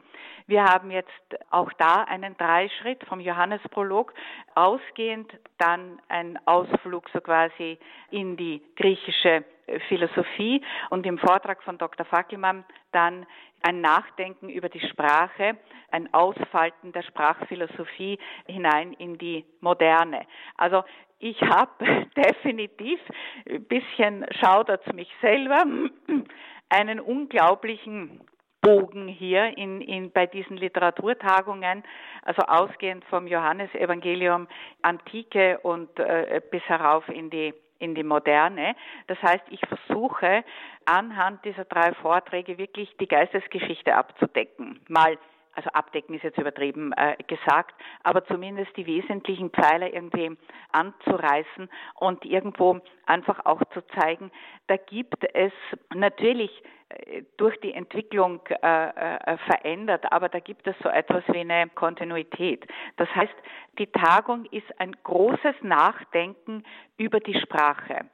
[0.46, 1.10] Wir haben jetzt
[1.50, 4.14] auch da einen Dreischritt vom Johannesprolog
[4.54, 7.78] ausgehend, dann ein Ausflug so quasi
[8.10, 9.44] in die griechische
[9.88, 12.06] Philosophie und im Vortrag von Dr.
[12.06, 13.26] Fackelmann dann
[13.62, 15.56] ein Nachdenken über die Sprache,
[15.90, 20.26] ein Ausfalten der Sprachphilosophie hinein in die Moderne.
[20.56, 20.84] Also
[21.18, 21.72] ich habe
[22.16, 23.00] definitiv,
[23.48, 25.64] ein bisschen schaudert es mich selber,
[26.68, 28.20] einen unglaublichen
[28.60, 31.84] Bogen hier in, in, bei diesen Literaturtagungen,
[32.22, 34.48] also ausgehend vom Johannesevangelium,
[34.82, 38.74] Antike und äh, bis herauf in die in die Moderne.
[39.06, 40.44] Das heißt, ich versuche
[40.84, 44.80] anhand dieser drei Vorträge wirklich die Geistesgeschichte abzudecken.
[44.88, 45.18] Mal
[45.58, 50.38] also abdecken ist jetzt übertrieben äh, gesagt, aber zumindest die wesentlichen Pfeiler irgendwie
[50.70, 54.30] anzureißen und irgendwo einfach auch zu zeigen,
[54.68, 55.52] da gibt es
[55.92, 61.40] natürlich äh, durch die Entwicklung äh, äh, verändert, aber da gibt es so etwas wie
[61.40, 62.64] eine Kontinuität.
[62.96, 63.34] Das heißt,
[63.80, 66.62] die Tagung ist ein großes Nachdenken
[66.98, 68.04] über die Sprache.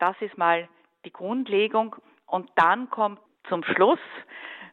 [0.00, 0.68] Das ist mal
[1.04, 1.94] die Grundlegung
[2.26, 4.00] und dann kommt zum Schluss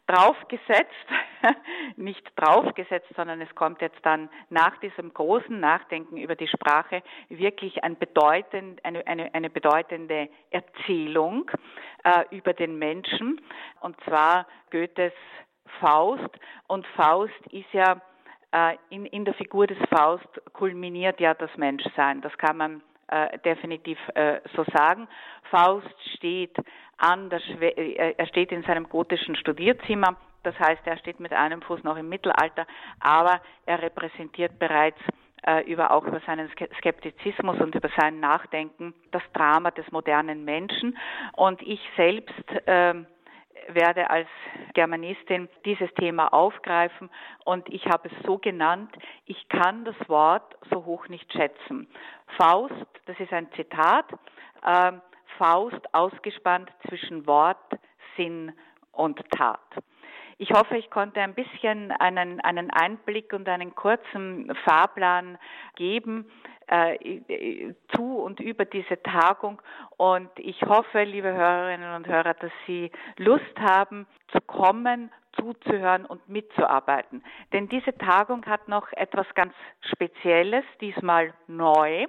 [0.08, 1.08] draufgesetzt,
[1.96, 7.84] nicht draufgesetzt, sondern es kommt jetzt dann nach diesem großen Nachdenken über die Sprache wirklich
[7.84, 11.50] ein bedeutend, eine, eine, eine bedeutende Erzählung
[12.04, 13.42] äh, über den Menschen,
[13.82, 15.14] und zwar Goethes
[15.80, 16.30] Faust.
[16.68, 18.02] Und Faust ist ja
[18.52, 22.22] äh, in, in der Figur des Faust kulminiert ja das Menschsein.
[22.22, 25.08] Das kann man äh, definitiv äh, so sagen.
[25.52, 26.56] Faust steht
[26.98, 31.84] an äh, er steht in seinem gotischen Studierzimmer, das heißt, er steht mit einem Fuß
[31.84, 32.68] noch im Mittelalter,
[33.00, 35.00] aber er repräsentiert bereits
[35.46, 40.98] äh, über auch über seinen Skeptizismus und über sein Nachdenken das Drama des modernen Menschen.
[41.34, 42.94] Und ich selbst äh,
[43.68, 44.28] werde als
[44.74, 47.10] Germanistin dieses Thema aufgreifen.
[47.44, 51.88] Und ich habe es so genannt, ich kann das Wort so hoch nicht schätzen.
[52.38, 52.74] Faust,
[53.06, 54.06] das ist ein Zitat,
[54.64, 54.92] äh,
[55.38, 57.74] Faust ausgespannt zwischen Wort,
[58.16, 58.52] Sinn
[58.92, 59.60] und Tat.
[60.38, 65.38] Ich hoffe, ich konnte ein bisschen einen, einen Einblick und einen kurzen Fahrplan
[65.76, 66.30] geben
[66.68, 69.62] äh, zu und über diese Tagung.
[69.96, 75.10] Und ich hoffe, liebe Hörerinnen und Hörer, dass Sie Lust haben zu kommen,
[75.40, 77.24] zuzuhören und mitzuarbeiten.
[77.54, 79.54] Denn diese Tagung hat noch etwas ganz
[79.92, 82.08] Spezielles, diesmal neu.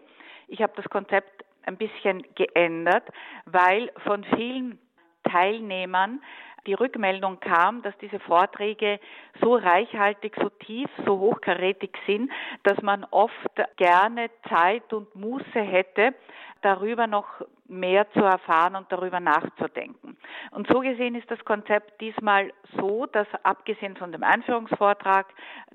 [0.48, 3.04] Ich habe das Konzept ein bisschen geändert,
[3.44, 4.78] weil von vielen
[5.24, 6.20] Teilnehmern
[6.66, 8.98] die Rückmeldung kam, dass diese Vorträge
[9.40, 12.30] so reichhaltig, so tief, so hochkarätig sind,
[12.64, 13.34] dass man oft
[13.76, 16.14] gerne Zeit und Muße hätte,
[16.62, 17.26] darüber noch
[17.68, 20.16] mehr zu erfahren und darüber nachzudenken.
[20.50, 25.26] Und so gesehen ist das Konzept diesmal so, dass abgesehen von dem Einführungsvortrag,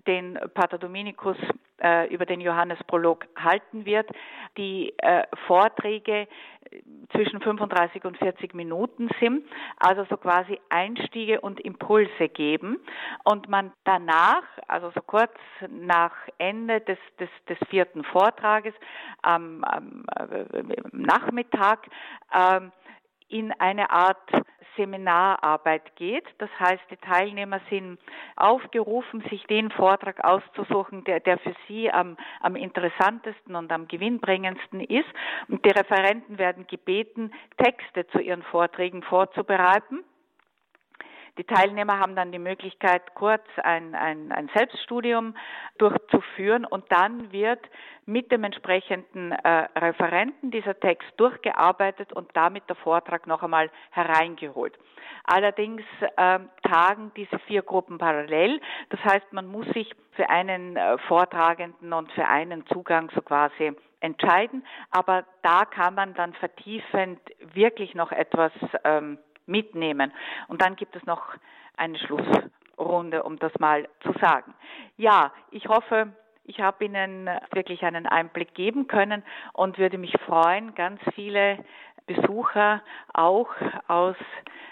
[0.08, 1.38] den Pater Dominikus
[2.10, 4.10] über den Johannesprolog halten wird,
[4.58, 6.28] die äh, Vorträge
[7.12, 9.46] zwischen 35 und 40 Minuten sind,
[9.78, 12.80] also so quasi Einstiege und Impulse geben.
[13.24, 15.34] Und man danach, also so kurz
[15.70, 18.74] nach Ende des, des, des vierten Vortrages
[19.22, 21.88] am, am äh, Nachmittag
[22.34, 22.72] ähm,
[23.28, 24.30] in eine Art
[24.76, 26.26] Seminararbeit geht.
[26.38, 28.00] Das heißt, die Teilnehmer sind
[28.36, 34.82] aufgerufen, sich den Vortrag auszusuchen, der, der für sie am, am interessantesten und am gewinnbringendsten
[34.82, 35.10] ist.
[35.48, 40.04] Und die Referenten werden gebeten, Texte zu ihren Vorträgen vorzubereiten.
[41.38, 45.36] Die Teilnehmer haben dann die Möglichkeit, kurz ein, ein, ein Selbststudium
[45.78, 47.60] durchzuführen und dann wird
[48.06, 54.78] mit dem entsprechenden äh, Referenten dieser Text durchgearbeitet und damit der Vortrag noch einmal hereingeholt.
[55.24, 55.84] Allerdings
[56.18, 58.60] äh, tagen diese vier Gruppen parallel.
[58.90, 63.74] Das heißt, man muss sich für einen äh, Vortragenden und für einen Zugang so quasi
[64.00, 64.66] entscheiden.
[64.90, 67.20] Aber da kann man dann vertiefend
[67.54, 68.52] wirklich noch etwas
[68.84, 69.20] ähm,
[69.52, 70.12] mitnehmen.
[70.48, 71.22] Und dann gibt es noch
[71.78, 74.54] eine Schlussrunde, um das mal zu sagen.
[74.98, 80.74] Ja, ich hoffe, ich habe Ihnen wirklich einen Einblick geben können und würde mich freuen,
[80.76, 81.64] ganz viele
[82.08, 82.82] Besucher
[83.14, 83.50] auch
[83.88, 84.16] aus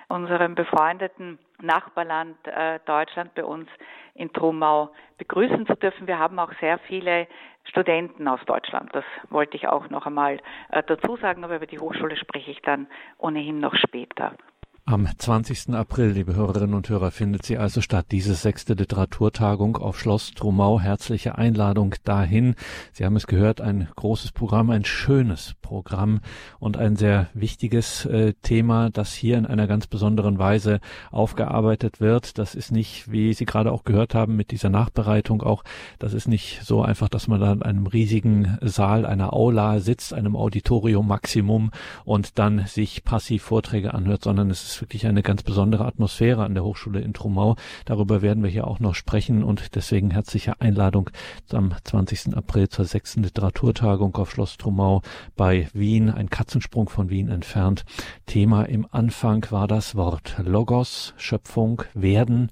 [0.08, 3.70] unserem befreundeten Nachbarland äh, Deutschland bei uns
[4.16, 6.08] in Trumau begrüßen zu dürfen.
[6.08, 7.28] Wir haben auch sehr viele
[7.66, 8.90] Studenten aus Deutschland.
[8.94, 10.40] Das wollte ich auch noch einmal
[10.72, 12.88] äh, dazu sagen, aber über die Hochschule spreche ich dann
[13.18, 14.34] ohnehin noch später.
[14.90, 15.76] Am 20.
[15.76, 20.80] April, liebe Hörerinnen und Hörer, findet sie also statt, diese sechste Literaturtagung auf Schloss Trumau.
[20.80, 22.56] Herzliche Einladung dahin.
[22.92, 26.22] Sie haben es gehört, ein großes Programm, ein schönes Programm
[26.58, 30.80] und ein sehr wichtiges äh, Thema, das hier in einer ganz besonderen Weise
[31.12, 32.40] aufgearbeitet wird.
[32.40, 35.64] Das ist nicht, wie Sie gerade auch gehört haben, mit dieser Nachbereitung auch,
[36.00, 40.16] das ist nicht so einfach, dass man da in einem riesigen Saal, einer Aula sitzt,
[40.16, 41.70] einem Auditorium Maximum
[42.06, 46.54] und dann sich passiv Vorträge anhört, sondern es ist wirklich eine ganz besondere Atmosphäre an
[46.54, 47.56] der Hochschule in Trumau.
[47.86, 51.10] Darüber werden wir hier auch noch sprechen und deswegen herzliche Einladung
[51.52, 52.36] am 20.
[52.36, 55.02] April zur sechsten Literaturtagung auf Schloss Trumau
[55.36, 57.84] bei Wien, ein Katzensprung von Wien entfernt.
[58.26, 62.52] Thema im Anfang war das Wort Logos, Schöpfung, Werden.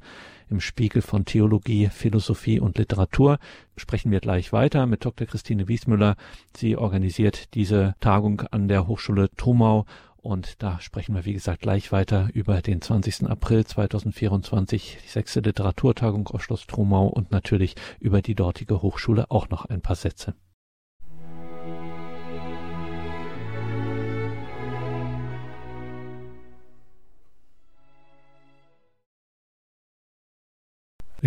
[0.49, 3.37] Im Spiegel von Theologie, Philosophie und Literatur
[3.75, 5.27] sprechen wir gleich weiter mit Dr.
[5.27, 6.15] Christine Wiesmüller.
[6.55, 9.85] Sie organisiert diese Tagung an der Hochschule Trumau
[10.27, 13.27] und da sprechen wir, wie gesagt, gleich weiter über den 20.
[13.27, 19.47] April 2024, die sechste Literaturtagung auf Schloss Trumau und natürlich über die dortige Hochschule auch
[19.49, 20.35] noch ein paar Sätze.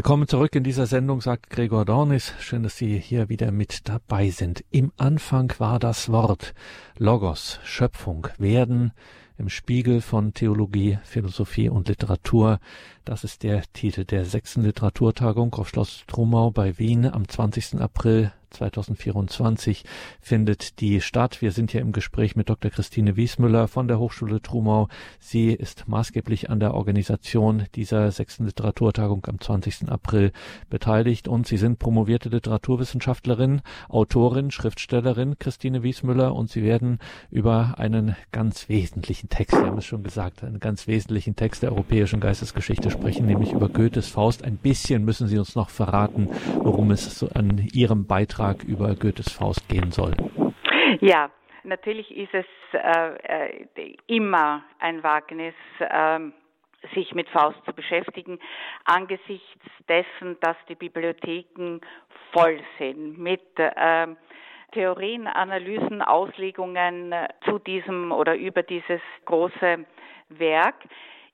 [0.01, 2.33] Willkommen zurück in dieser Sendung, sagt Gregor Dornis.
[2.41, 4.65] Schön, dass Sie hier wieder mit dabei sind.
[4.71, 6.55] Im Anfang war das Wort
[6.97, 8.93] Logos, Schöpfung, Werden,
[9.37, 12.61] im Spiegel von Theologie, Philosophie und Literatur.
[13.05, 17.83] Das ist der Titel der sechsten Literaturtagung auf Schloss Trumau bei Wien am 20.
[17.83, 19.85] April 2024
[20.21, 21.41] findet die statt.
[21.41, 22.71] Wir sind hier im Gespräch mit Dr.
[22.71, 24.89] Christine Wiesmüller von der Hochschule Trumau.
[25.19, 29.89] Sie ist maßgeblich an der Organisation dieser sechsten Literaturtagung am 20.
[29.89, 30.33] April
[30.69, 36.99] beteiligt und Sie sind promovierte Literaturwissenschaftlerin, Autorin, Schriftstellerin Christine Wiesmüller und Sie werden
[37.31, 41.73] über einen ganz wesentlichen Text, Sie haben es schon gesagt, einen ganz wesentlichen Text der
[41.73, 44.45] europäischen Geistesgeschichte sprechen, nämlich über Goethes Faust.
[44.45, 46.29] Ein bisschen müssen Sie uns noch verraten,
[46.63, 50.15] worum es so an Ihrem Beitrag Vortrag über Goethes Faust gehen soll.
[51.01, 51.31] Ja,
[51.63, 56.21] natürlich ist es äh, äh, immer ein Wagnis, äh,
[56.95, 58.39] sich mit Faust zu beschäftigen,
[58.87, 61.81] angesichts dessen, dass die Bibliotheken
[62.33, 64.07] voll sind mit äh,
[64.73, 69.85] Theorien, Analysen, Auslegungen zu diesem oder über dieses große
[70.31, 70.77] Werk.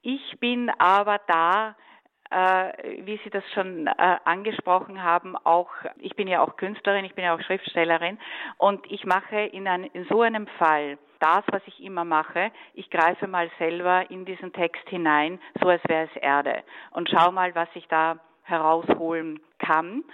[0.03, 1.86] Ich bin aber da äh,
[2.31, 7.25] wie Sie das schon äh, angesprochen haben, auch ich bin ja auch Künstlerin, ich bin
[7.25, 8.19] ja auch Schriftstellerin
[8.59, 12.91] und ich mache in, ein, in so einem Fall das, was ich immer mache, ich
[12.91, 17.55] greife mal selber in diesen Text hinein, so als wäre es Erde und schau mal,
[17.55, 20.05] was ich da herausholen kann.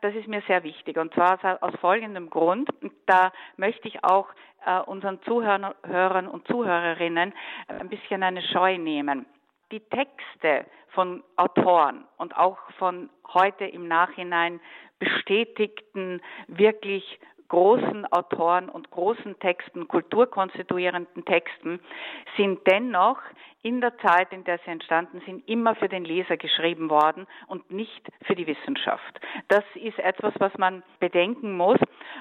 [0.00, 2.68] Das ist mir sehr wichtig und zwar aus folgendem Grund.
[3.06, 4.28] Da möchte ich auch
[4.64, 7.32] äh, unseren Zuhörern und Zuhörerinnen
[7.68, 9.26] ein bisschen eine Scheu nehmen
[9.72, 14.60] die Texte von Autoren und auch von heute im Nachhinein
[14.98, 21.80] bestätigten, wirklich großen Autoren und großen Texten, kulturkonstituierenden Texten,
[22.36, 23.18] sind dennoch
[23.66, 27.68] in der Zeit, in der sie entstanden sind, immer für den Leser geschrieben worden und
[27.70, 29.20] nicht für die Wissenschaft.
[29.48, 31.78] Das ist etwas, was man bedenken muss.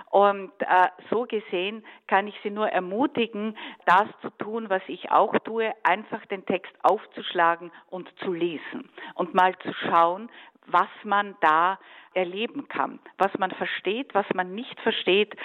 [0.10, 5.38] Und äh, so gesehen kann ich Sie nur ermutigen, das zu tun, was ich auch
[5.44, 10.30] tue, einfach den Text aufzuschlagen und zu lesen und mal zu schauen,
[10.68, 11.80] was man da
[12.14, 13.00] erleben kann.
[13.18, 15.36] Was man versteht, was man nicht versteht,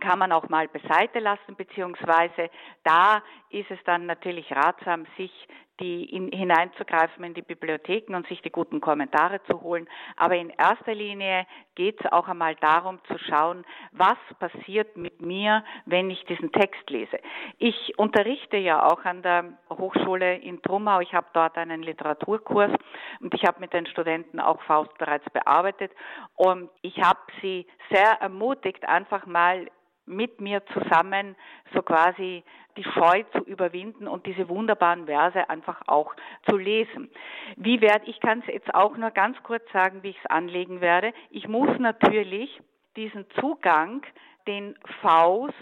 [0.00, 2.50] kann man auch mal beiseite lassen, beziehungsweise
[2.84, 5.32] da ist es dann natürlich ratsam, sich
[5.80, 9.88] die in, hineinzugreifen in die Bibliotheken und sich die guten Kommentare zu holen.
[10.16, 15.64] Aber in erster Linie geht es auch einmal darum zu schauen, was passiert mit mir,
[15.86, 17.18] wenn ich diesen Text lese.
[17.58, 21.00] Ich unterrichte ja auch an der Hochschule in Trumau.
[21.00, 22.72] Ich habe dort einen Literaturkurs
[23.20, 25.92] und ich habe mit den Studenten auch Faust bereits bearbeitet.
[26.36, 29.66] Und ich habe sie sehr ermutigt, einfach mal
[30.10, 31.36] mit mir zusammen
[31.72, 32.44] so quasi
[32.76, 36.14] die Scheu zu überwinden und diese wunderbaren Verse einfach auch
[36.48, 37.10] zu lesen.
[37.56, 40.80] Wie werde ich kann es jetzt auch nur ganz kurz sagen, wie ich es anlegen
[40.80, 41.12] werde.
[41.30, 42.60] Ich muss natürlich
[42.96, 44.02] diesen Zugang,
[44.46, 45.54] den Faust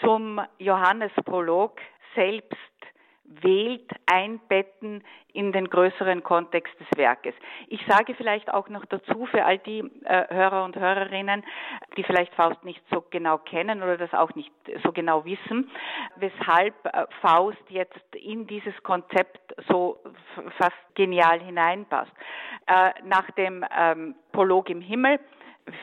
[0.00, 1.80] zum Johannesprolog
[2.14, 2.56] selbst
[3.42, 7.34] wählt, einbetten in den größeren Kontext des Werkes.
[7.68, 11.44] Ich sage vielleicht auch noch dazu für all die äh, Hörer und Hörerinnen,
[11.96, 15.70] die vielleicht Faust nicht so genau kennen oder das auch nicht so genau wissen,
[16.16, 19.98] weshalb äh, Faust jetzt in dieses Konzept so
[20.58, 22.12] fast genial hineinpasst.
[22.66, 25.20] Äh, nach dem ähm, Prolog im Himmel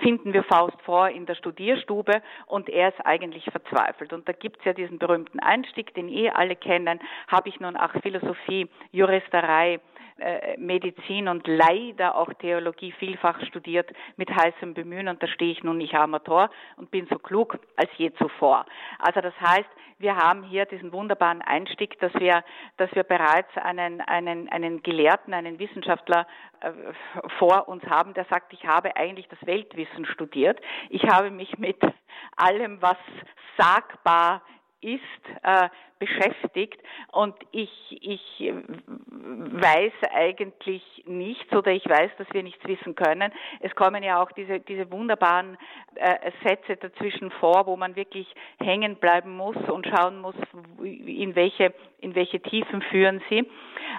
[0.01, 4.13] finden wir Faust vor in der Studierstube und er ist eigentlich verzweifelt.
[4.13, 6.99] Und da gibt es ja diesen berühmten Einstieg, den eh alle kennen.
[7.27, 9.79] Habe ich nun auch Philosophie, Juristerei,
[10.19, 15.63] äh, Medizin und leider auch Theologie vielfach studiert mit heißem Bemühen und da stehe ich
[15.63, 18.65] nun nicht armer Tor und bin so klug als je zuvor.
[18.97, 22.43] Also das heißt, wir haben hier diesen wunderbaren Einstieg, dass wir,
[22.77, 26.25] dass wir bereits einen, einen, einen Gelehrten, einen Wissenschaftler
[27.37, 30.59] vor uns haben, der sagt, ich habe eigentlich das Weltwissen studiert.
[30.89, 31.77] Ich habe mich mit
[32.35, 32.97] allem, was
[33.57, 34.41] sagbar
[34.81, 35.01] ist,
[35.43, 36.79] äh, beschäftigt
[37.11, 38.53] und ich, ich
[39.09, 43.31] weiß eigentlich nichts oder ich weiß, dass wir nichts wissen können.
[43.59, 45.57] Es kommen ja auch diese, diese wunderbaren
[45.95, 48.27] äh, Sätze dazwischen vor, wo man wirklich
[48.59, 50.35] hängen bleiben muss und schauen muss,
[50.83, 53.49] in welche, in welche Tiefen führen sie.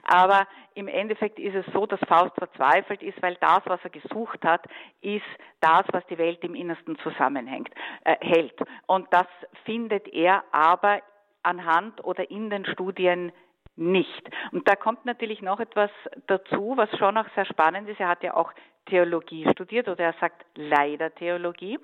[0.04, 0.46] Aber
[0.78, 4.64] im Endeffekt ist es so, dass Faust verzweifelt ist, weil das, was er gesucht hat,
[5.00, 5.26] ist
[5.60, 7.70] das, was die Welt im Innersten zusammenhängt,
[8.04, 8.54] äh, hält.
[8.86, 9.26] Und das
[9.64, 11.02] findet er aber
[11.42, 13.32] anhand oder in den Studien
[13.74, 14.22] nicht.
[14.52, 15.90] Und da kommt natürlich noch etwas
[16.28, 17.98] dazu, was schon auch sehr spannend ist.
[17.98, 18.52] Er hat ja auch
[18.86, 21.78] Theologie studiert oder er sagt leider Theologie.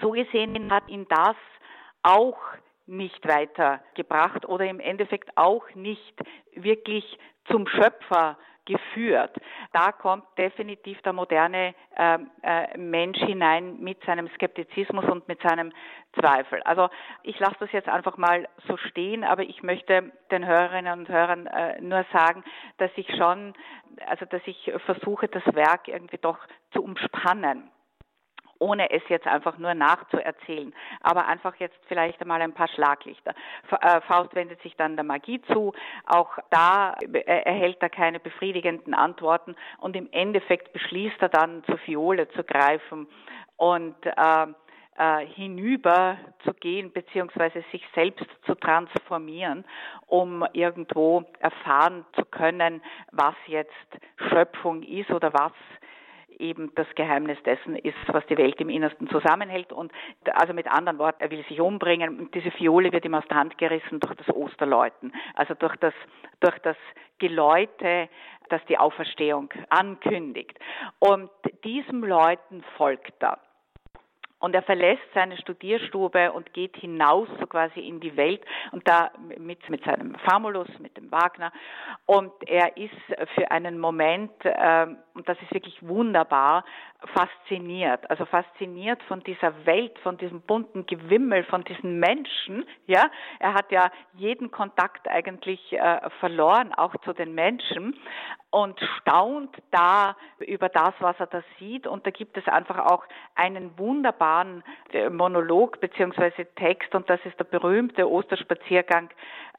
[0.00, 1.36] So gesehen hat ihn das
[2.04, 2.38] auch
[2.90, 6.14] nicht weitergebracht oder im Endeffekt auch nicht
[6.54, 8.36] wirklich zum Schöpfer
[8.66, 9.34] geführt.
[9.72, 15.72] Da kommt definitiv der moderne äh, äh, Mensch hinein mit seinem Skeptizismus und mit seinem
[16.18, 16.62] Zweifel.
[16.62, 16.88] Also
[17.22, 21.46] ich lasse das jetzt einfach mal so stehen, aber ich möchte den Hörerinnen und Hörern
[21.46, 22.44] äh, nur sagen,
[22.78, 23.54] dass ich schon,
[24.06, 26.38] also dass ich versuche, das Werk irgendwie doch
[26.72, 27.70] zu umspannen
[28.60, 33.34] ohne es jetzt einfach nur nachzuerzählen, aber einfach jetzt vielleicht einmal ein paar Schlaglichter.
[33.80, 35.72] Äh, Faust wendet sich dann der Magie zu,
[36.06, 36.94] auch da
[37.26, 43.08] erhält er keine befriedigenden Antworten und im Endeffekt beschließt er dann zur Fiole zu greifen
[43.56, 44.46] und äh,
[45.00, 49.64] äh, hinüber zu gehen, beziehungsweise sich selbst zu transformieren,
[50.06, 53.70] um irgendwo erfahren zu können, was jetzt
[54.28, 55.52] Schöpfung ist oder was
[56.40, 59.72] eben das Geheimnis dessen ist, was die Welt im Innersten zusammenhält.
[59.72, 59.92] Und
[60.32, 62.18] also mit anderen Worten, er will sich umbringen.
[62.18, 65.94] Und diese Fiole wird ihm aus der Hand gerissen durch das Osterläuten, also durch das,
[66.40, 66.76] durch das
[67.18, 68.08] Geläute,
[68.48, 70.58] das die Auferstehung ankündigt.
[70.98, 71.30] Und
[71.64, 73.38] diesem Läuten folgt er.
[74.40, 79.10] Und er verlässt seine Studierstube und geht hinaus so quasi in die Welt und da
[79.38, 81.52] mit, mit seinem Famulus, mit dem Wagner.
[82.06, 82.90] Und er ist
[83.34, 86.64] für einen Moment, äh, und das ist wirklich wunderbar,
[87.14, 88.08] fasziniert.
[88.10, 92.64] Also fasziniert von dieser Welt, von diesem bunten Gewimmel, von diesen Menschen.
[92.86, 97.94] Ja, er hat ja jeden Kontakt eigentlich äh, verloren, auch zu den Menschen
[98.50, 101.86] und staunt da über das, was er da sieht.
[101.86, 107.38] Und da gibt es einfach auch einen wunderbaren äh, Monolog beziehungsweise Text und das ist
[107.38, 109.10] der berühmte Osterspaziergang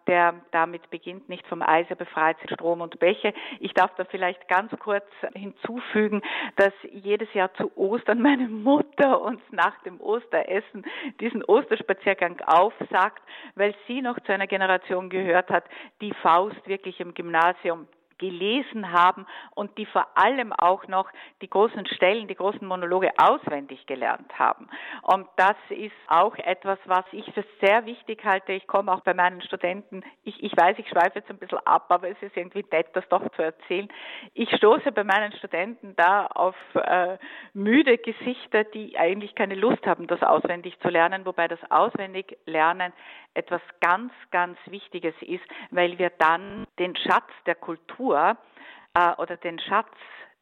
[0.08, 3.34] der damit beginnt, nicht vom Eise befreit sind Strom und Bäche.
[3.60, 6.22] Ich darf da vielleicht ganz kurz hinzufügen,
[6.56, 10.86] dass jedes Jahr zu Ostern meine Mutter uns nach dem Osteressen
[11.20, 13.22] diesen Osterspaziergang aufsagt,
[13.56, 15.66] weil sie noch zu einer Generation gehört hat,
[16.02, 17.88] die Faust wirklich im Gymnasium
[18.22, 21.10] gelesen haben und die vor allem auch noch
[21.42, 24.70] die großen Stellen, die großen Monologe auswendig gelernt haben.
[25.02, 28.54] Und das ist auch etwas, was ich für sehr wichtig halte.
[28.54, 31.88] Ich komme auch bei meinen Studenten, ich, ich weiß, ich schweife jetzt ein bisschen ab,
[31.90, 33.90] aber es ist irgendwie nett, das doch zu erzählen.
[34.34, 37.18] Ich stoße bei meinen Studenten da auf äh,
[37.54, 42.94] müde Gesichter, die eigentlich keine Lust haben, das auswendig zu lernen, wobei das auswendig lernen
[43.34, 49.60] etwas ganz, ganz Wichtiges ist, weil wir dann den Schatz der Kultur äh, oder den
[49.60, 49.90] Schatz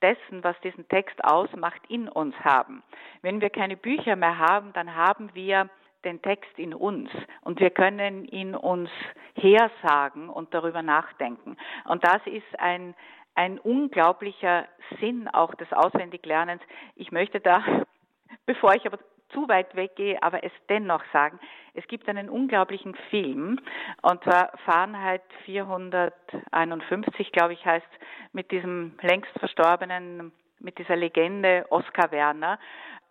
[0.01, 2.83] dessen, was diesen Text ausmacht, in uns haben.
[3.21, 5.69] Wenn wir keine Bücher mehr haben, dann haben wir
[6.05, 7.09] den Text in uns
[7.41, 8.89] und wir können ihn uns
[9.35, 11.57] hersagen und darüber nachdenken.
[11.85, 12.95] Und das ist ein,
[13.35, 14.65] ein unglaublicher
[14.99, 16.61] Sinn auch des Auswendiglernens.
[16.95, 17.61] Ich möchte da,
[18.45, 18.99] bevor ich aber
[19.31, 21.39] zu weit weggehe, aber es dennoch sagen.
[21.73, 23.59] Es gibt einen unglaublichen Film,
[24.01, 27.87] und zwar Fahrenheit 451, glaube ich, heißt,
[28.33, 32.59] mit diesem längst verstorbenen, mit dieser Legende Oskar Werner,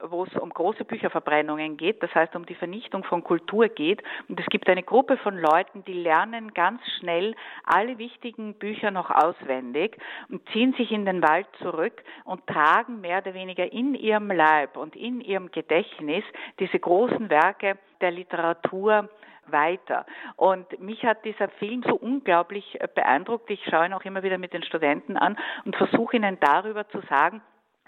[0.00, 4.02] wo es um große Bücherverbrennungen geht, das heißt um die Vernichtung von Kultur geht.
[4.28, 7.34] Und es gibt eine Gruppe von Leuten, die lernen ganz schnell
[7.64, 9.96] alle wichtigen Bücher noch auswendig
[10.28, 14.76] und ziehen sich in den Wald zurück und tragen mehr oder weniger in ihrem Leib
[14.76, 16.24] und in ihrem Gedächtnis
[16.60, 19.08] diese großen Werke der Literatur
[19.52, 20.06] weiter.
[20.36, 23.50] Und mich hat dieser Film so unglaublich beeindruckt.
[23.50, 27.00] Ich schaue ihn auch immer wieder mit den Studenten an und versuche ihnen darüber zu
[27.08, 27.42] sagen,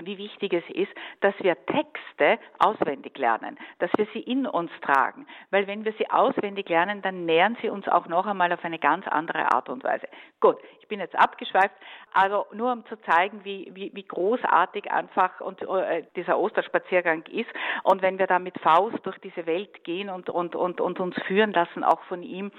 [0.05, 5.27] wie wichtig es ist, dass wir Texte auswendig lernen, dass wir sie in uns tragen.
[5.51, 8.79] Weil wenn wir sie auswendig lernen, dann nähern sie uns auch noch einmal auf eine
[8.79, 10.09] ganz andere Art und Weise.
[10.41, 11.75] Gut, ich bin jetzt abgeschweift,
[12.13, 17.51] also nur um zu zeigen, wie, wie, wie großartig einfach und, äh, dieser Osterspaziergang ist.
[17.85, 21.15] Und wenn wir da mit Faust durch diese Welt gehen und, und, und, und uns
[21.27, 22.51] führen lassen, auch von ihm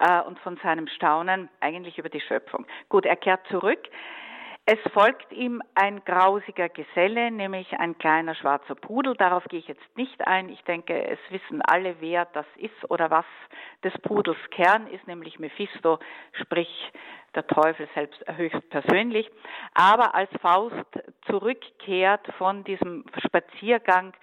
[0.00, 2.66] äh, und von seinem Staunen, eigentlich über die Schöpfung.
[2.88, 3.88] Gut, er kehrt zurück.
[4.66, 9.14] Es folgt ihm ein grausiger Geselle, nämlich ein kleiner schwarzer Pudel.
[9.14, 10.48] Darauf gehe ich jetzt nicht ein.
[10.48, 13.26] Ich denke, es wissen alle, wer das ist oder was
[13.82, 15.98] des Pudels Kern ist, nämlich Mephisto,
[16.32, 16.92] sprich
[17.34, 19.30] der Teufel selbst höchstpersönlich.
[19.74, 20.74] Aber als Faust
[21.26, 24.14] zurückkehrt von diesem Spaziergang,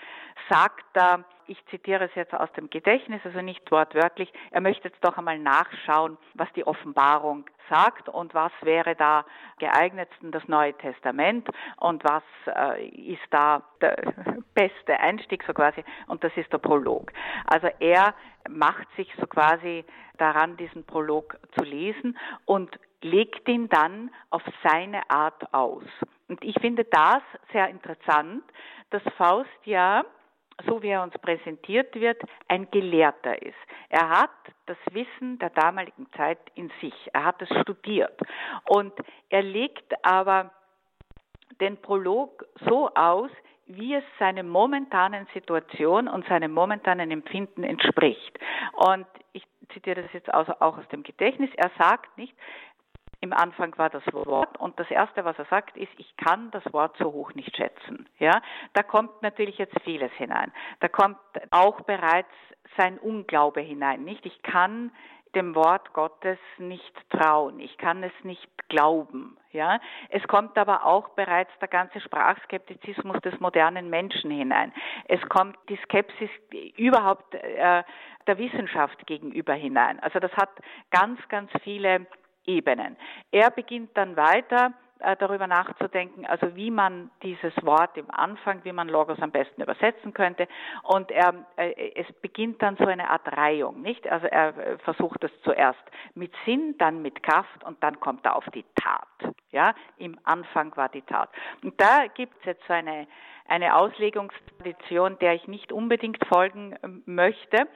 [0.49, 5.03] sagt er, ich zitiere es jetzt aus dem Gedächtnis, also nicht wortwörtlich, er möchte jetzt
[5.03, 9.25] doch einmal nachschauen, was die Offenbarung sagt und was wäre da
[9.59, 13.97] geeignetsten das Neue Testament und was äh, ist da der
[14.53, 17.11] beste Einstieg so quasi und das ist der Prolog.
[17.45, 18.15] Also er
[18.49, 19.83] macht sich so quasi
[20.17, 25.83] daran, diesen Prolog zu lesen und legt ihn dann auf seine Art aus.
[26.29, 27.21] Und ich finde das
[27.51, 28.43] sehr interessant,
[28.89, 30.05] dass Faust ja
[30.65, 33.57] so wie er uns präsentiert wird, ein Gelehrter ist.
[33.89, 34.29] Er hat
[34.65, 36.93] das Wissen der damaligen Zeit in sich.
[37.13, 38.19] Er hat es studiert.
[38.67, 38.93] Und
[39.29, 40.51] er legt aber
[41.59, 43.31] den Prolog so aus,
[43.67, 48.37] wie es seiner momentanen Situation und seinem momentanen Empfinden entspricht.
[48.73, 49.43] Und ich
[49.73, 51.49] zitiere das jetzt auch aus dem Gedächtnis.
[51.55, 52.35] Er sagt nicht,
[53.21, 56.63] im Anfang war das Wort und das erste, was er sagt, ist, ich kann das
[56.71, 58.07] Wort so hoch nicht schätzen.
[58.19, 58.41] Ja,
[58.73, 60.51] da kommt natürlich jetzt vieles hinein.
[60.79, 61.17] Da kommt
[61.49, 62.29] auch bereits
[62.77, 64.25] sein Unglaube hinein, nicht?
[64.25, 64.91] Ich kann
[65.35, 67.59] dem Wort Gottes nicht trauen.
[67.59, 69.37] Ich kann es nicht glauben.
[69.51, 74.71] Ja, es kommt aber auch bereits der ganze Sprachskeptizismus des modernen Menschen hinein.
[75.05, 76.29] Es kommt die Skepsis
[76.77, 77.83] überhaupt äh,
[78.27, 79.99] der Wissenschaft gegenüber hinein.
[79.99, 80.49] Also das hat
[80.89, 82.07] ganz, ganz viele
[82.45, 82.97] Ebenen.
[83.31, 84.73] Er beginnt dann weiter
[85.19, 90.13] darüber nachzudenken, also wie man dieses Wort im Anfang, wie man Logos am besten übersetzen
[90.13, 90.47] könnte.
[90.83, 94.07] Und er, äh, es beginnt dann so eine Art Reihung, nicht?
[94.07, 95.81] Also er äh, versucht es zuerst
[96.15, 99.33] mit Sinn, dann mit Kraft und dann kommt er auf die Tat.
[99.51, 101.29] Ja, im Anfang war die Tat.
[101.63, 103.07] Und da gibt es jetzt so eine,
[103.47, 107.67] eine Auslegungstradition, der ich nicht unbedingt folgen möchte.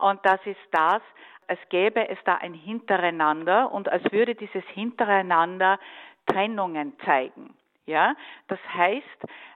[0.00, 1.02] Und das ist das,
[1.48, 5.78] als gäbe es da ein Hintereinander und als würde dieses Hintereinander
[6.26, 7.54] Trennungen zeigen.
[7.86, 8.14] Ja,
[8.48, 9.04] das heißt,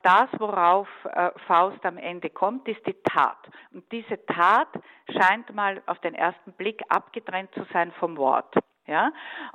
[0.02, 3.38] das, worauf äh, Faust am Ende kommt, ist die Tat.
[3.72, 4.68] Und diese Tat
[5.10, 8.54] scheint mal auf den ersten Blick abgetrennt zu sein vom Wort.
[8.86, 9.12] Ja,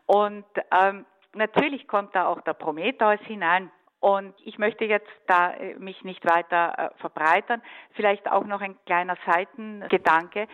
[0.08, 3.72] und ähm, natürlich kommt da auch der Prometheus hinein.
[4.04, 7.62] Und ich möchte jetzt da äh, mich nicht weiter äh, verbreitern.
[7.94, 10.50] Vielleicht auch noch ein kleiner Seitengedanke.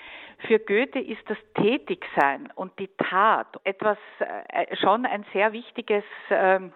[0.46, 6.74] Für Goethe ist das Tätigsein und die Tat etwas, äh, schon ein sehr wichtiges, ähm,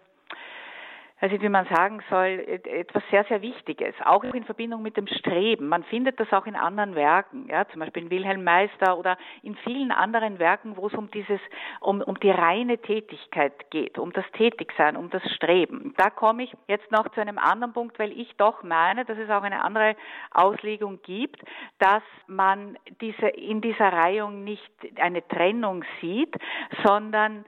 [1.24, 5.70] also wie man sagen soll, etwas sehr, sehr Wichtiges, auch in Verbindung mit dem Streben.
[5.70, 9.56] Man findet das auch in anderen Werken, ja, zum Beispiel in Wilhelm Meister oder in
[9.56, 11.40] vielen anderen Werken, wo es um dieses,
[11.80, 15.94] um, um die reine Tätigkeit geht, um das Tätigsein, um das Streben.
[15.96, 19.30] Da komme ich jetzt noch zu einem anderen Punkt, weil ich doch meine, dass es
[19.30, 19.96] auch eine andere
[20.32, 21.42] Auslegung gibt,
[21.80, 24.70] dass man diese, in dieser Reihung nicht
[25.00, 26.36] eine Trennung sieht,
[26.84, 27.46] sondern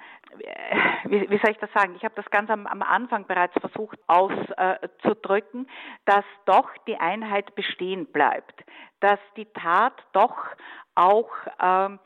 [1.06, 1.96] wie, wie soll ich das sagen?
[1.96, 5.70] Ich habe das ganz am, am Anfang bereits versucht auszudrücken,
[6.06, 8.64] dass doch die Einheit bestehen bleibt,
[9.00, 10.38] dass die Tat doch
[10.96, 11.30] auch
[11.62, 12.00] ähm,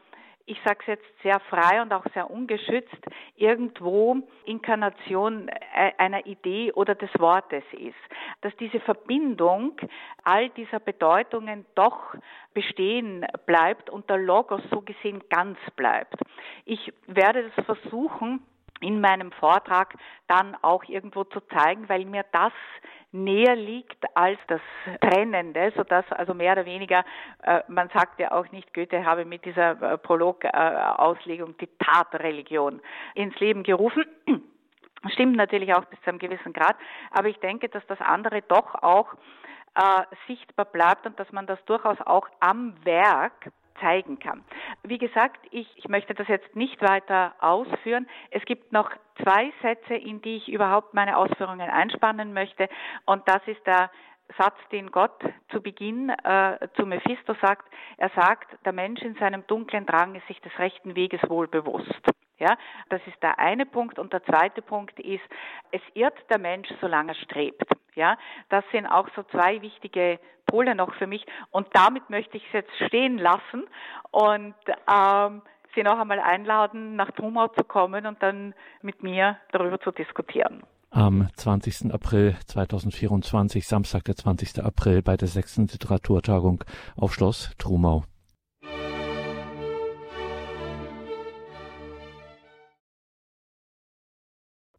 [0.50, 2.98] ich sage es jetzt sehr frei und auch sehr ungeschützt,
[3.36, 7.96] irgendwo Inkarnation äh, einer Idee oder des Wortes ist.
[8.42, 9.78] Dass diese Verbindung
[10.24, 12.16] all dieser Bedeutungen doch
[12.56, 16.16] bestehen bleibt und der Logos so gesehen ganz bleibt.
[16.66, 18.42] Ich werde das versuchen,
[18.82, 19.96] in meinem Vortrag
[20.28, 22.54] dann auch irgendwo zu zeigen, weil mir das
[23.12, 24.62] näher liegt als das
[25.02, 27.04] Trennende, sodass also mehr oder weniger,
[27.44, 32.82] äh, man sagt ja auch nicht, Goethe habe mit dieser äh, Prolog-Auslegung die Tatreligion
[33.16, 34.06] ins Leben gerufen.
[35.14, 36.76] Stimmt natürlich auch bis zu einem gewissen Grad,
[37.12, 39.14] aber ich denke, dass das andere doch auch
[39.76, 44.44] äh, sichtbar bleibt und dass man das durchaus auch am Werk zeigen kann.
[44.84, 48.08] Wie gesagt, ich, ich möchte das jetzt nicht weiter ausführen.
[48.32, 52.70] Es gibt noch zwei Sätze, in die ich überhaupt meine Ausführungen einspannen möchte.
[53.06, 53.90] Und das ist der
[54.38, 55.20] Satz, den Gott
[55.52, 57.68] zu Beginn äh, zu Mephisto sagt.
[57.98, 62.02] Er sagt, der Mensch in seinem dunklen Drang ist sich des rechten Weges wohl bewusst.
[62.40, 62.58] Ja,
[62.90, 64.00] das ist der eine Punkt.
[64.00, 65.24] Und der zweite Punkt ist,
[65.72, 67.70] es irrt der Mensch, solange er strebt.
[67.96, 68.18] Ja,
[68.50, 71.26] das sind auch so zwei wichtige Pole noch für mich.
[71.52, 73.68] Und damit möchte ich es jetzt stehen lassen
[74.12, 74.56] und
[74.92, 75.42] ähm,
[75.76, 80.64] Sie noch einmal einladen, nach Trumau zu kommen und dann mit mir darüber zu diskutieren.
[80.90, 81.94] Am 20.
[81.94, 84.64] April 2024, Samstag, der 20.
[84.64, 86.64] April, bei der sechsten Literaturtagung
[86.96, 88.04] auf Schloss Trumau.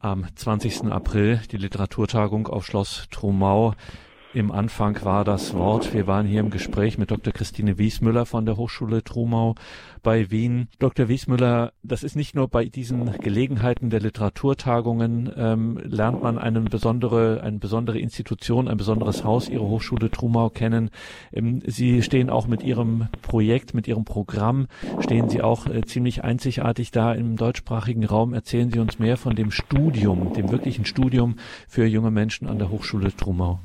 [0.02, 0.84] Am 20.
[0.84, 3.74] April die Literaturtagung auf Schloss Trumau.
[4.32, 5.92] Im Anfang war das Wort.
[5.92, 7.32] Wir waren hier im Gespräch mit Dr.
[7.32, 9.56] Christine Wiesmüller von der Hochschule Trumau
[10.04, 10.68] bei Wien.
[10.78, 11.08] Dr.
[11.08, 17.40] Wiesmüller, das ist nicht nur bei diesen Gelegenheiten der Literaturtagungen, ähm, lernt man eine besondere,
[17.42, 20.90] eine besondere Institution, ein besonderes Haus, Ihre Hochschule Trumau kennen.
[21.32, 24.68] Ähm, Sie stehen auch mit Ihrem Projekt, mit Ihrem Programm,
[25.00, 28.32] stehen Sie auch äh, ziemlich einzigartig da im deutschsprachigen Raum.
[28.32, 31.34] Erzählen Sie uns mehr von dem Studium, dem wirklichen Studium
[31.66, 33.58] für junge Menschen an der Hochschule Trumau.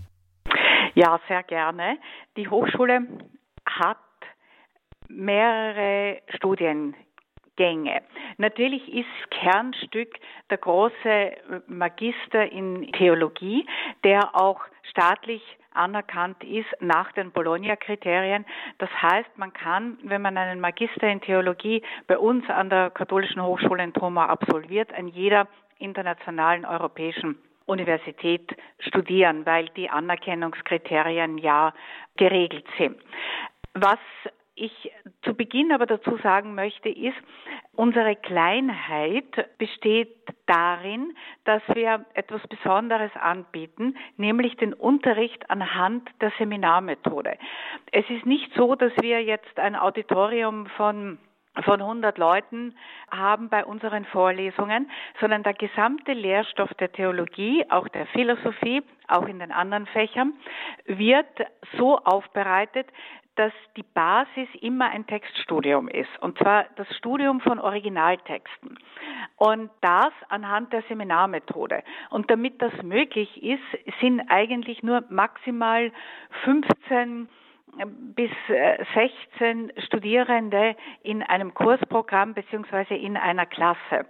[0.95, 1.97] Ja, sehr gerne.
[2.37, 3.05] Die Hochschule
[3.65, 3.97] hat
[5.09, 8.01] mehrere Studiengänge.
[8.37, 10.15] Natürlich ist Kernstück
[10.49, 11.33] der große
[11.67, 13.67] Magister in Theologie,
[14.05, 15.41] der auch staatlich
[15.73, 18.45] anerkannt ist nach den Bologna-Kriterien.
[18.77, 23.43] Das heißt, man kann, wenn man einen Magister in Theologie bei uns an der Katholischen
[23.43, 31.73] Hochschule in Troma absolviert, an jeder internationalen europäischen Universität studieren, weil die Anerkennungskriterien ja
[32.17, 32.97] geregelt sind.
[33.73, 33.99] Was
[34.55, 34.91] ich
[35.23, 37.17] zu Beginn aber dazu sagen möchte, ist,
[37.73, 41.13] unsere Kleinheit besteht darin,
[41.43, 47.37] dass wir etwas Besonderes anbieten, nämlich den Unterricht anhand der Seminarmethode.
[47.91, 51.17] Es ist nicht so, dass wir jetzt ein Auditorium von
[51.63, 52.75] von 100 Leuten
[53.11, 54.89] haben bei unseren Vorlesungen,
[55.19, 60.33] sondern der gesamte Lehrstoff der Theologie, auch der Philosophie, auch in den anderen Fächern,
[60.85, 61.27] wird
[61.77, 62.87] so aufbereitet,
[63.35, 68.79] dass die Basis immer ein Textstudium ist, und zwar das Studium von Originaltexten.
[69.35, 71.83] Und das anhand der Seminarmethode.
[72.09, 75.91] Und damit das möglich ist, sind eigentlich nur maximal
[76.45, 77.27] 15
[78.15, 78.31] bis
[78.93, 84.05] 16 äh, Studierende in einem Kursprogramm beziehungsweise in einer Klasse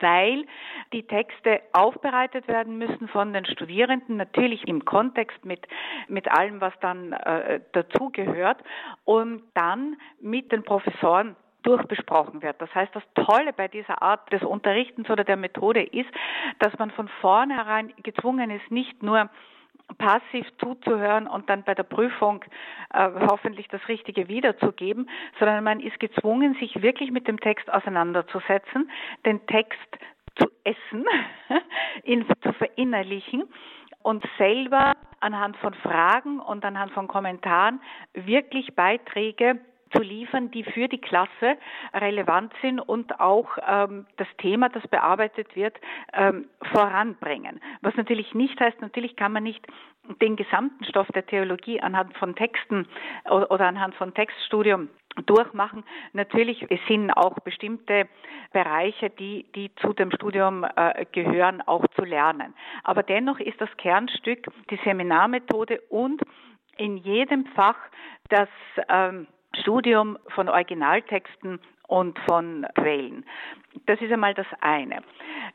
[0.00, 0.46] weil
[0.92, 5.66] die Texte aufbereitet werden müssen von den Studierenden, natürlich im Kontext mit,
[6.08, 8.58] mit allem, was dann äh, dazugehört
[9.04, 12.60] und dann mit den Professoren durchbesprochen wird.
[12.60, 16.10] Das heißt, das Tolle bei dieser Art des Unterrichtens oder der Methode ist,
[16.58, 19.30] dass man von vornherein gezwungen ist, nicht nur
[19.96, 22.44] passiv zuzuhören und dann bei der Prüfung
[22.92, 28.90] äh, hoffentlich das Richtige wiederzugeben, sondern man ist gezwungen, sich wirklich mit dem Text auseinanderzusetzen,
[29.24, 29.78] den Text
[30.36, 31.04] zu essen,
[32.04, 33.44] ihn zu verinnerlichen
[34.02, 37.80] und selber anhand von Fragen und anhand von Kommentaren
[38.14, 39.60] wirklich Beiträge
[39.94, 41.56] zu liefern, die für die Klasse
[41.94, 45.76] relevant sind und auch ähm, das Thema, das bearbeitet wird,
[46.12, 47.60] ähm, voranbringen.
[47.80, 49.66] Was natürlich nicht heißt, natürlich kann man nicht
[50.20, 52.86] den gesamten Stoff der Theologie anhand von Texten
[53.30, 54.88] oder, anhand von Textstudium
[55.26, 55.84] durchmachen.
[56.12, 58.08] Natürlich sind auch bestimmte
[58.52, 62.54] Bereiche, die, die zu dem Studium äh, gehören, auch zu lernen.
[62.82, 66.22] Aber dennoch ist das Kernstück die Seminarmethode und
[66.78, 67.76] in jedem Fach
[68.28, 68.48] das
[68.88, 69.26] ähm,
[69.60, 73.24] Studium von Originaltexten und von Quellen.
[73.86, 75.02] Das ist einmal das eine.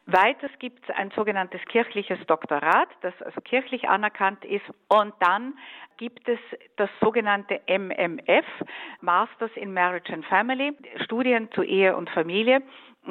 [0.05, 4.65] Weiters gibt es ein sogenanntes kirchliches Doktorat, das also kirchlich anerkannt ist.
[4.87, 5.57] Und dann
[5.97, 6.39] gibt es
[6.75, 8.45] das sogenannte MMF,
[9.01, 12.61] Masters in Marriage and Family, Studien zu Ehe und Familie.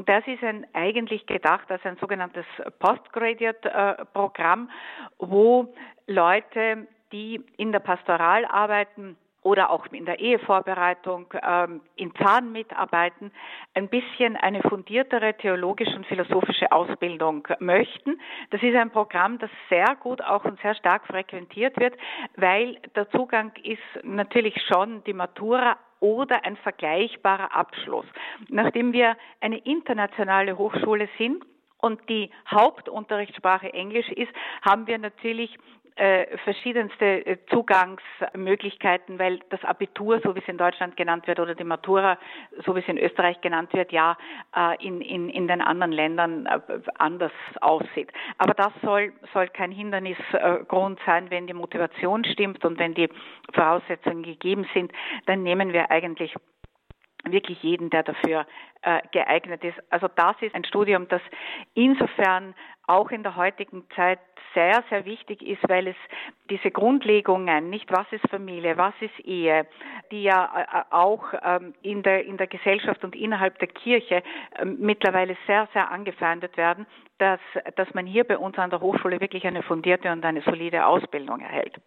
[0.05, 2.47] Das ist ein, eigentlich gedacht als ein sogenanntes
[2.78, 4.70] Postgraduate-Programm,
[5.18, 5.74] wo
[6.07, 9.16] Leute, die in der Pastoral arbeiten,
[9.47, 13.31] oder auch in der Ehevorbereitung, ähm, in Zahn mitarbeiten,
[13.75, 18.21] ein bisschen eine fundiertere theologische und philosophische Ausbildung möchten.
[18.51, 21.95] Das ist ein Programm, das sehr gut auch und sehr stark frequentiert wird,
[22.35, 28.05] weil der Zugang ist natürlich schon die Matura, oder ein vergleichbarer Abschluss.
[28.49, 31.43] Nachdem wir eine internationale Hochschule sind,
[31.79, 34.33] und die Hauptunterrichtssprache Englisch ist,
[34.63, 35.57] haben wir natürlich
[35.97, 41.55] äh, verschiedenste äh, Zugangsmöglichkeiten, weil das Abitur, so wie es in Deutschland genannt wird, oder
[41.55, 42.19] die Matura,
[42.65, 44.17] so wie es in Österreich genannt wird, ja
[44.55, 46.61] äh, in, in, in den anderen Ländern äh,
[46.99, 48.13] anders aussieht.
[48.39, 53.09] Aber das soll, soll kein Hindernisgrund sein, wenn die Motivation stimmt und wenn die
[53.55, 54.93] Voraussetzungen gegeben sind,
[55.25, 56.35] dann nehmen wir eigentlich
[57.25, 58.47] wirklich jeden, der dafür
[58.83, 59.77] äh, geeignet ist.
[59.91, 61.23] Also das ist ein Studium, das
[61.75, 62.55] insofern
[62.87, 64.18] auch in der heutigen Zeit
[64.55, 65.97] sehr, sehr wichtig ist, weil es
[66.49, 69.66] diese Grundlegungen, nicht was ist Familie, was ist Ehe,
[70.11, 74.22] die ja äh, auch ähm, in der, in der Gesellschaft und innerhalb der Kirche
[74.59, 76.87] ähm, mittlerweile sehr, sehr angefeindet werden,
[77.18, 77.41] dass,
[77.76, 81.41] dass man hier bei uns an der Hochschule wirklich eine fundierte und eine solide Ausbildung
[81.41, 81.80] erhält.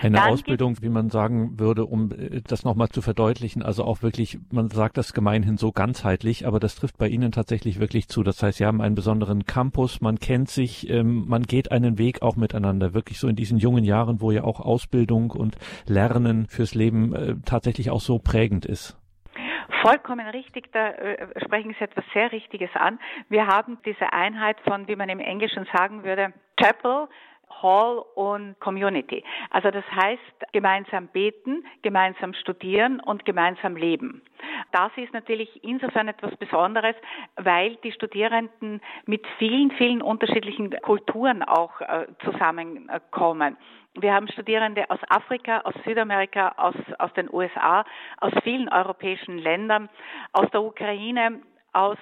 [0.00, 4.02] Eine Dann Ausbildung, wie man sagen würde, um äh, das nochmal zu verdeutlichen, also auch
[4.02, 8.22] wirklich, man sagt das gemeinhin so ganzheitlich, aber das trifft bei Ihnen tatsächlich wirklich zu.
[8.22, 12.22] Das heißt, Sie haben einen besonderen Campus, man kennt sich, ähm, man geht einen Weg
[12.22, 16.74] auch miteinander, wirklich so in diesen jungen Jahren, wo ja auch Ausbildung und Lernen fürs
[16.74, 18.96] Leben äh, tatsächlich auch so prägend ist.
[19.82, 22.98] Vollkommen richtig, da äh, sprechen Sie etwas sehr Richtiges an.
[23.28, 27.08] Wir haben diese Einheit von, wie man im Englischen sagen würde, Chapel,
[27.50, 29.24] Hall und Community.
[29.50, 34.22] Also das heißt, gemeinsam beten, gemeinsam studieren und gemeinsam leben.
[34.72, 36.94] Das ist natürlich insofern etwas Besonderes,
[37.36, 43.56] weil die Studierenden mit vielen, vielen unterschiedlichen Kulturen auch äh, zusammenkommen.
[43.94, 47.84] Wir haben Studierende aus Afrika, aus Südamerika, aus, aus den USA,
[48.18, 49.88] aus vielen europäischen Ländern,
[50.32, 51.40] aus der Ukraine,
[51.72, 51.98] aus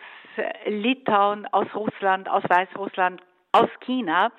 [0.67, 3.23] Litauen, aus Russland, aus Weißrussland,
[3.57, 4.31] aus China.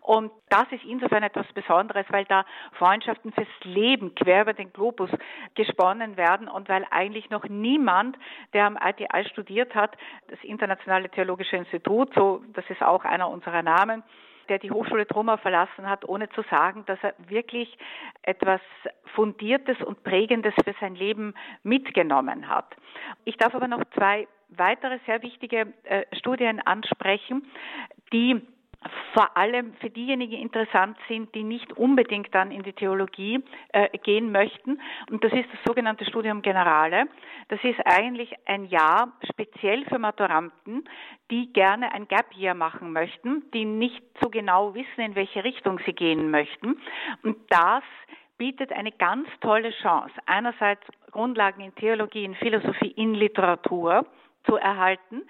[0.00, 5.10] Und das ist insofern etwas Besonderes, weil da Freundschaften fürs Leben quer über den Globus
[5.54, 8.16] gesponnen werden und weil eigentlich noch niemand,
[8.54, 9.96] der am ITI studiert hat,
[10.28, 14.02] das Internationale Theologische Institut, so, das ist auch einer unserer Namen,
[14.48, 17.78] der die Hochschule Tromau verlassen hat, ohne zu sagen, dass er wirklich
[18.22, 18.60] etwas
[19.14, 22.74] Fundiertes und Prägendes für sein Leben mitgenommen hat.
[23.24, 27.46] Ich darf aber noch zwei weitere sehr wichtige äh, Studien ansprechen,
[28.12, 28.42] die
[29.12, 33.42] vor allem für diejenigen interessant sind, die nicht unbedingt dann in die Theologie
[33.72, 34.80] äh, gehen möchten.
[35.10, 37.06] Und das ist das sogenannte Studium Generale.
[37.48, 40.84] Das ist eigentlich ein Jahr speziell für Maturanten,
[41.30, 45.80] die gerne ein Gap Year machen möchten, die nicht so genau wissen, in welche Richtung
[45.84, 46.80] sie gehen möchten.
[47.22, 47.82] Und das
[48.38, 54.06] bietet eine ganz tolle Chance, einerseits Grundlagen in Theologie, in Philosophie, in Literatur
[54.46, 55.22] zu erhalten,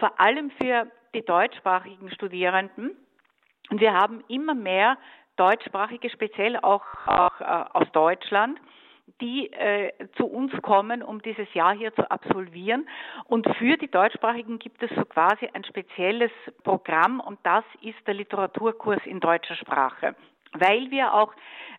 [0.00, 2.96] vor allem für die deutschsprachigen Studierenden.
[3.70, 4.98] Und wir haben immer mehr
[5.36, 8.58] deutschsprachige, speziell auch, auch äh, aus Deutschland,
[9.20, 12.88] die äh, zu uns kommen, um dieses Jahr hier zu absolvieren.
[13.24, 16.30] Und für die Deutschsprachigen gibt es so quasi ein spezielles
[16.64, 20.14] Programm und das ist der Literaturkurs in deutscher Sprache
[20.52, 21.32] weil wir auch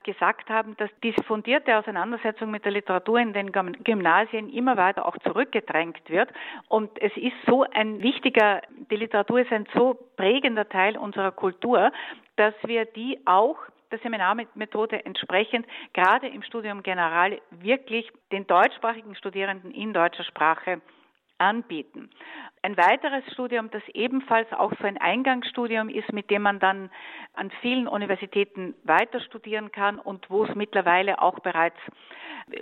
[0.03, 5.17] gesagt haben, dass diese fundierte Auseinandersetzung mit der Literatur in den Gymnasien immer weiter auch
[5.19, 6.29] zurückgedrängt wird.
[6.69, 11.91] Und es ist so ein wichtiger, die Literatur ist ein so prägender Teil unserer Kultur,
[12.37, 13.57] dass wir die auch
[13.91, 20.81] der Seminarmethode entsprechend gerade im Studium General wirklich den deutschsprachigen Studierenden in deutscher Sprache
[21.37, 22.09] anbieten.
[22.61, 26.89] Ein weiteres Studium, das ebenfalls auch so ein Eingangsstudium ist, mit dem man dann
[27.33, 31.77] an vielen Universitäten weiter studieren kann und wo es mittlerweile auch bereits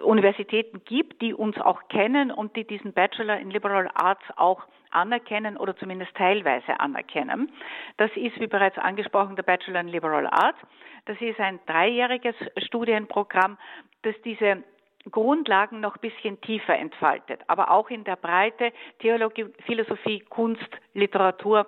[0.04, 5.58] Universitäten gibt, die uns auch kennen und die diesen Bachelor in Liberal Arts auch anerkennen
[5.58, 7.52] oder zumindest teilweise anerkennen.
[7.98, 10.58] Das ist, wie bereits angesprochen, der Bachelor in Liberal Arts.
[11.06, 13.58] Das ist ein dreijähriges Studienprogramm,
[14.02, 14.64] das diese
[15.12, 21.68] Grundlagen noch bisschen tiefer entfaltet, aber auch in der Breite Theologie, Philosophie, Kunst, Literatur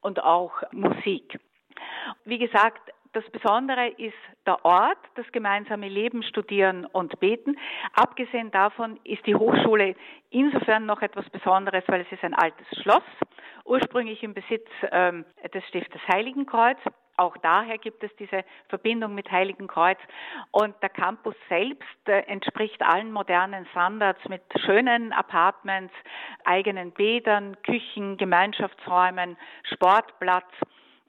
[0.00, 1.38] und auch Musik.
[2.24, 4.14] Wie gesagt, das Besondere ist
[4.46, 7.56] der Ort, das gemeinsame Leben, Studieren und Beten.
[7.94, 9.96] Abgesehen davon ist die Hochschule
[10.30, 13.02] insofern noch etwas Besonderes, weil es ist ein altes Schloss,
[13.64, 16.78] ursprünglich im Besitz ähm, des Stiftes Heiligenkreuz.
[17.20, 19.98] Auch daher gibt es diese Verbindung mit Heiligenkreuz.
[20.52, 25.92] Und der Campus selbst äh, entspricht allen modernen Standards mit schönen Apartments,
[26.46, 30.48] eigenen Bädern, Küchen, Gemeinschaftsräumen, Sportplatz.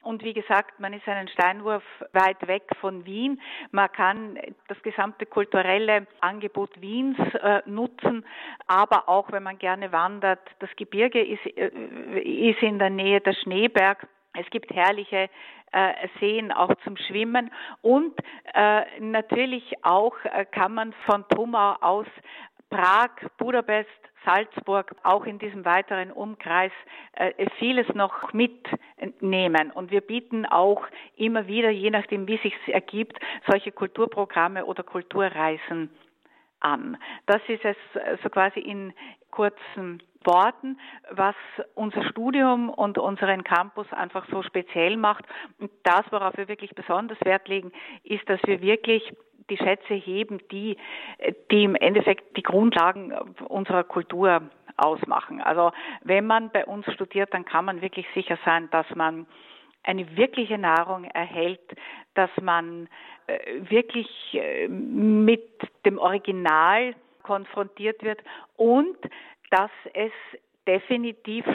[0.01, 3.39] Und wie gesagt, man ist einen Steinwurf weit weg von Wien.
[3.71, 4.37] Man kann
[4.67, 8.25] das gesamte kulturelle Angebot Wiens äh, nutzen,
[8.67, 11.69] aber auch wenn man gerne wandert, das Gebirge ist, äh,
[12.19, 14.09] ist in der Nähe der Schneeberg.
[14.33, 15.29] Es gibt herrliche
[15.71, 17.51] äh, Seen auch zum Schwimmen
[17.81, 18.13] und
[18.53, 22.07] äh, natürlich auch äh, kann man von Thumau aus
[22.69, 23.89] Prag, Budapest,
[24.25, 26.71] Salzburg, auch in diesem weiteren Umkreis
[27.13, 29.71] äh, vieles noch mitnehmen.
[29.71, 30.85] Und wir bieten auch
[31.17, 35.89] immer wieder, je nachdem wie sich ergibt, solche Kulturprogramme oder Kulturreisen
[36.61, 36.97] an.
[37.25, 38.93] Das ist es äh, so quasi in
[39.31, 40.77] kurzen Worten,
[41.09, 41.35] was
[41.73, 45.25] unser Studium und unseren Campus einfach so speziell macht.
[45.59, 47.71] Und das, worauf wir wirklich besonders Wert legen,
[48.03, 49.11] ist, dass wir wirklich
[49.49, 50.77] die Schätze heben, die,
[51.49, 53.11] die im Endeffekt die Grundlagen
[53.47, 54.43] unserer Kultur
[54.77, 55.41] ausmachen.
[55.41, 55.71] Also
[56.03, 59.25] wenn man bei uns studiert, dann kann man wirklich sicher sein, dass man
[59.83, 61.61] eine wirkliche Nahrung erhält,
[62.13, 62.87] dass man
[63.27, 65.43] äh, wirklich äh, mit
[65.85, 68.19] dem Original konfrontiert wird
[68.57, 68.97] und
[69.49, 70.11] dass es
[70.67, 71.45] definitiv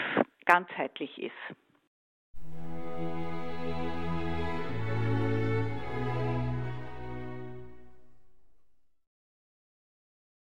[0.45, 1.33] ganzheitlich ist.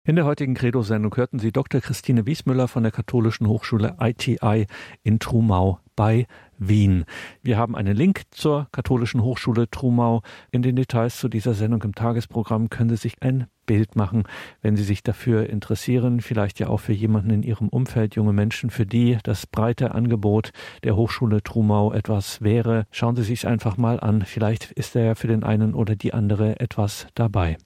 [0.05, 1.79] In der heutigen Credo-Sendung hörten Sie Dr.
[1.79, 4.67] Christine Wiesmüller von der Katholischen Hochschule ITI
[5.01, 6.27] in Trumau bei
[6.57, 7.05] Wien.
[7.41, 10.21] Wir haben einen Link zur Katholischen Hochschule Trumau.
[10.51, 14.23] In den Details zu dieser Sendung im Tagesprogramm können Sie sich ein Bild machen,
[14.61, 18.69] wenn Sie sich dafür interessieren, vielleicht ja auch für jemanden in Ihrem Umfeld, junge Menschen,
[18.69, 20.51] für die das breite Angebot
[20.83, 22.85] der Hochschule Trumau etwas wäre.
[22.91, 24.23] Schauen Sie sich einfach mal an.
[24.23, 27.57] Vielleicht ist er für den einen oder die andere etwas dabei.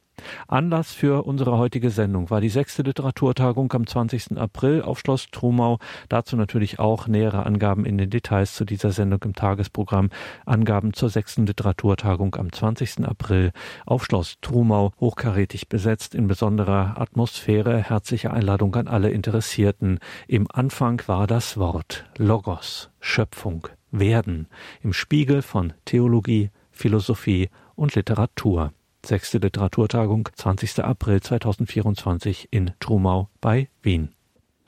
[0.47, 4.38] Anlass für unsere heutige Sendung war die sechste Literaturtagung am 20.
[4.38, 5.80] April auf Schloss Trumau.
[6.09, 10.09] Dazu natürlich auch nähere Angaben in den Details zu dieser Sendung im Tagesprogramm.
[10.45, 13.05] Angaben zur sechsten Literaturtagung am 20.
[13.05, 13.51] April
[13.86, 17.78] auf Schloss Trumau, hochkarätig besetzt in besonderer Atmosphäre.
[17.78, 19.99] Herzliche Einladung an alle Interessierten.
[20.28, 24.47] Im Anfang war das Wort Logos, Schöpfung, Werden,
[24.82, 28.72] im Spiegel von Theologie, Philosophie und Literatur.
[29.08, 30.84] Sechste Literaturtagung, 20.
[30.84, 34.10] April 2024 in Trumau bei Wien.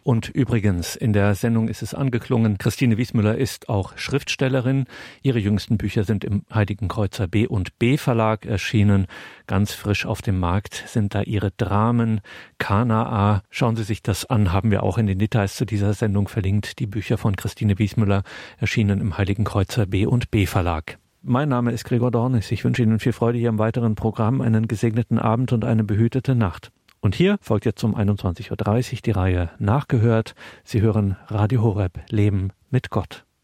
[0.03, 4.85] Und übrigens, in der Sendung ist es angeklungen, Christine Wiesmüller ist auch Schriftstellerin.
[5.23, 9.07] Ihre jüngsten Bücher sind im Heiligen Kreuzer B und B Verlag erschienen.
[9.45, 12.21] Ganz frisch auf dem Markt sind da ihre Dramen.
[12.59, 16.29] Kanaa, schauen Sie sich das an, haben wir auch in den Details zu dieser Sendung
[16.29, 16.79] verlinkt.
[16.79, 18.23] Die Bücher von Christine Wiesmüller
[18.57, 20.97] erschienen im Heiligen Kreuzer B und B Verlag.
[21.21, 22.49] Mein Name ist Gregor Dornis.
[22.49, 26.33] Ich wünsche Ihnen viel Freude hier im weiteren Programm, einen gesegneten Abend und eine behütete
[26.33, 26.71] Nacht.
[27.01, 30.33] Und hier folgt jetzt um 21.30 Uhr die Reihe Nachgehört.
[30.63, 33.25] Sie hören Radio Horeb Leben mit Gott.